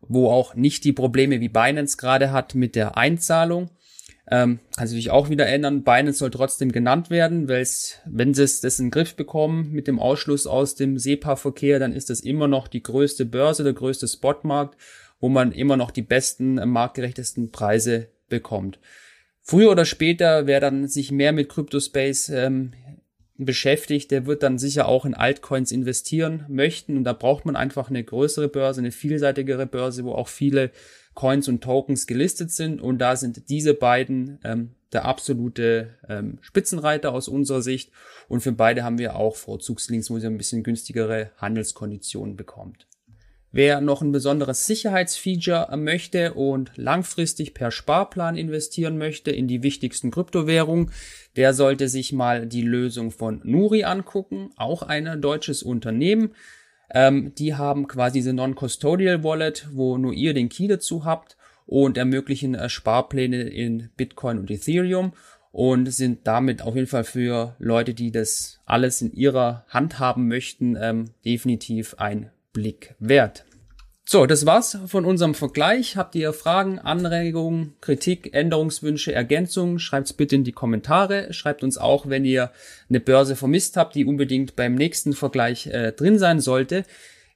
wo 0.00 0.30
auch 0.30 0.54
nicht 0.54 0.84
die 0.84 0.92
Probleme 0.92 1.40
wie 1.40 1.48
Binance 1.48 1.96
gerade 1.96 2.32
hat 2.32 2.54
mit 2.54 2.74
der 2.74 2.96
Einzahlung 2.96 3.70
ähm, 4.30 4.60
kann 4.76 4.86
sich 4.86 5.10
auch 5.10 5.28
wieder 5.28 5.46
ändern. 5.46 5.82
Binance 5.82 6.18
soll 6.18 6.30
trotzdem 6.30 6.72
genannt 6.72 7.10
werden, 7.10 7.48
weil 7.48 7.60
es, 7.60 7.98
wenn 8.06 8.32
sie 8.32 8.42
es 8.42 8.60
das 8.60 8.78
in 8.78 8.86
den 8.86 8.90
Griff 8.90 9.16
bekommen 9.16 9.72
mit 9.72 9.86
dem 9.86 9.98
Ausschluss 9.98 10.46
aus 10.46 10.74
dem 10.74 10.98
SEPA-Verkehr, 10.98 11.78
dann 11.78 11.92
ist 11.92 12.10
das 12.10 12.20
immer 12.20 12.48
noch 12.48 12.68
die 12.68 12.82
größte 12.82 13.26
Börse, 13.26 13.64
der 13.64 13.74
größte 13.74 14.08
Spotmarkt, 14.08 14.76
wo 15.20 15.28
man 15.28 15.52
immer 15.52 15.76
noch 15.76 15.90
die 15.90 16.02
besten, 16.02 16.58
äh, 16.58 16.66
marktgerechtesten 16.66 17.50
Preise 17.50 18.08
bekommt. 18.28 18.78
Früher 19.42 19.70
oder 19.70 19.84
später, 19.84 20.46
wer 20.46 20.58
dann 20.58 20.88
sich 20.88 21.12
mehr 21.12 21.32
mit 21.32 21.50
CryptoSpace 21.50 22.30
ähm, 22.30 22.72
beschäftigt, 23.36 24.10
der 24.10 24.24
wird 24.24 24.42
dann 24.42 24.58
sicher 24.58 24.88
auch 24.88 25.04
in 25.04 25.14
Altcoins 25.14 25.70
investieren 25.70 26.46
möchten. 26.48 26.96
Und 26.96 27.04
da 27.04 27.12
braucht 27.12 27.44
man 27.44 27.56
einfach 27.56 27.90
eine 27.90 28.02
größere 28.02 28.48
Börse, 28.48 28.80
eine 28.80 28.90
vielseitigere 28.90 29.66
Börse, 29.66 30.04
wo 30.04 30.12
auch 30.12 30.28
viele 30.28 30.70
Coins 31.14 31.48
und 31.48 31.62
Tokens 31.62 32.06
gelistet 32.06 32.50
sind. 32.50 32.80
Und 32.80 32.98
da 32.98 33.16
sind 33.16 33.48
diese 33.48 33.74
beiden 33.74 34.38
ähm, 34.44 34.70
der 34.92 35.04
absolute 35.04 35.90
ähm, 36.08 36.38
Spitzenreiter 36.40 37.12
aus 37.12 37.28
unserer 37.28 37.62
Sicht. 37.62 37.90
Und 38.28 38.40
für 38.40 38.52
beide 38.52 38.84
haben 38.84 38.98
wir 38.98 39.16
auch 39.16 39.36
Vorzugslinks, 39.36 40.10
wo 40.10 40.16
ihr 40.16 40.26
ein 40.26 40.38
bisschen 40.38 40.62
günstigere 40.62 41.30
Handelskonditionen 41.36 42.36
bekommt. 42.36 42.86
Wer 43.56 43.80
noch 43.80 44.02
ein 44.02 44.10
besonderes 44.10 44.66
Sicherheitsfeature 44.66 45.76
möchte 45.76 46.34
und 46.34 46.72
langfristig 46.74 47.54
per 47.54 47.70
Sparplan 47.70 48.36
investieren 48.36 48.98
möchte 48.98 49.30
in 49.30 49.46
die 49.46 49.62
wichtigsten 49.62 50.10
Kryptowährungen, 50.10 50.90
der 51.36 51.54
sollte 51.54 51.88
sich 51.88 52.12
mal 52.12 52.48
die 52.48 52.62
Lösung 52.62 53.12
von 53.12 53.40
Nuri 53.44 53.84
angucken, 53.84 54.50
auch 54.56 54.82
ein 54.82 55.20
deutsches 55.20 55.62
Unternehmen. 55.62 56.34
Ähm, 56.90 57.32
die 57.36 57.54
haben 57.54 57.88
quasi 57.88 58.18
diese 58.18 58.32
Non-Custodial 58.32 59.24
Wallet, 59.24 59.68
wo 59.72 59.98
nur 59.98 60.12
ihr 60.12 60.34
den 60.34 60.48
Key 60.48 60.68
dazu 60.68 61.04
habt 61.04 61.36
und 61.66 61.96
ermöglichen 61.96 62.54
äh, 62.54 62.68
Sparpläne 62.68 63.42
in 63.42 63.90
Bitcoin 63.96 64.38
und 64.38 64.50
Ethereum 64.50 65.12
und 65.52 65.86
sind 65.92 66.26
damit 66.26 66.62
auf 66.62 66.74
jeden 66.74 66.88
Fall 66.88 67.04
für 67.04 67.54
Leute, 67.58 67.94
die 67.94 68.10
das 68.10 68.60
alles 68.66 69.00
in 69.02 69.12
ihrer 69.12 69.64
Hand 69.68 69.98
haben 69.98 70.28
möchten, 70.28 70.76
ähm, 70.78 71.10
definitiv 71.24 71.94
ein 71.98 72.30
Blick 72.52 72.94
wert. 72.98 73.44
So, 74.06 74.26
das 74.26 74.44
war's 74.44 74.76
von 74.86 75.06
unserem 75.06 75.34
Vergleich. 75.34 75.96
Habt 75.96 76.14
ihr 76.14 76.34
Fragen, 76.34 76.78
Anregungen, 76.78 77.74
Kritik, 77.80 78.34
Änderungswünsche, 78.34 79.14
Ergänzungen? 79.14 79.78
Schreibt's 79.78 80.12
bitte 80.12 80.36
in 80.36 80.44
die 80.44 80.52
Kommentare. 80.52 81.32
Schreibt 81.32 81.64
uns 81.64 81.78
auch, 81.78 82.06
wenn 82.06 82.26
ihr 82.26 82.50
eine 82.90 83.00
Börse 83.00 83.34
vermisst 83.34 83.78
habt, 83.78 83.94
die 83.94 84.04
unbedingt 84.04 84.56
beim 84.56 84.74
nächsten 84.74 85.14
Vergleich 85.14 85.68
äh, 85.68 85.92
drin 85.92 86.18
sein 86.18 86.40
sollte. 86.40 86.84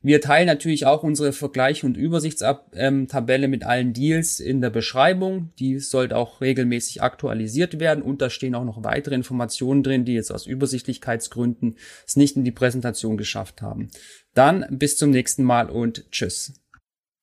Wir 0.01 0.21
teilen 0.21 0.47
natürlich 0.47 0.87
auch 0.87 1.03
unsere 1.03 1.33
Vergleich- 1.33 1.83
und 1.83 1.97
Übersichtstabelle 1.97 3.45
ähm, 3.45 3.51
mit 3.51 3.65
allen 3.65 3.93
Deals 3.93 4.39
in 4.39 4.61
der 4.61 4.71
Beschreibung. 4.71 5.53
Die 5.59 5.81
sollte 5.81 6.17
auch 6.17 6.41
regelmäßig 6.41 7.03
aktualisiert 7.03 7.81
werden 7.81 8.03
und 8.03 8.23
da 8.23 8.31
stehen 8.31 8.55
auch 8.55 8.65
noch 8.65 8.85
weitere 8.85 9.17
Informationen 9.17 9.83
drin, 9.83 10.05
die 10.05 10.15
jetzt 10.15 10.31
aus 10.31 10.47
Übersichtlichkeitsgründen 10.47 11.79
es 12.07 12.15
nicht 12.15 12.37
in 12.37 12.45
die 12.45 12.53
Präsentation 12.53 13.17
geschafft 13.17 13.61
haben. 13.61 13.91
Dann 14.35 14.67
bis 14.71 14.97
zum 14.97 15.11
nächsten 15.11 15.43
Mal 15.43 15.69
und 15.69 16.11
tschüss. 16.13 16.53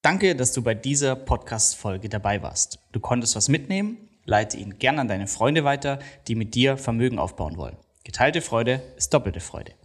Danke, 0.02 0.36
dass 0.36 0.52
du 0.52 0.62
bei 0.62 0.76
dieser 0.76 1.16
Podcast-Folge 1.16 2.10
dabei 2.10 2.44
warst. 2.44 2.80
Du 2.92 3.00
konntest 3.00 3.38
was 3.38 3.48
mitnehmen? 3.48 4.10
Leite 4.26 4.58
ihn 4.58 4.78
gern 4.80 5.00
an 5.00 5.08
deine 5.08 5.28
Freunde 5.28 5.64
weiter, 5.64 6.00
die 6.28 6.36
mit 6.36 6.56
dir 6.56 6.78
Vermögen 6.78 7.20
aufbauen 7.20 7.56
wollen. 7.58 7.78
Geteilte 8.04 8.42
Freude 8.42 8.82
ist 8.98 9.14
doppelte 9.14 9.40
Freude. 9.40 9.72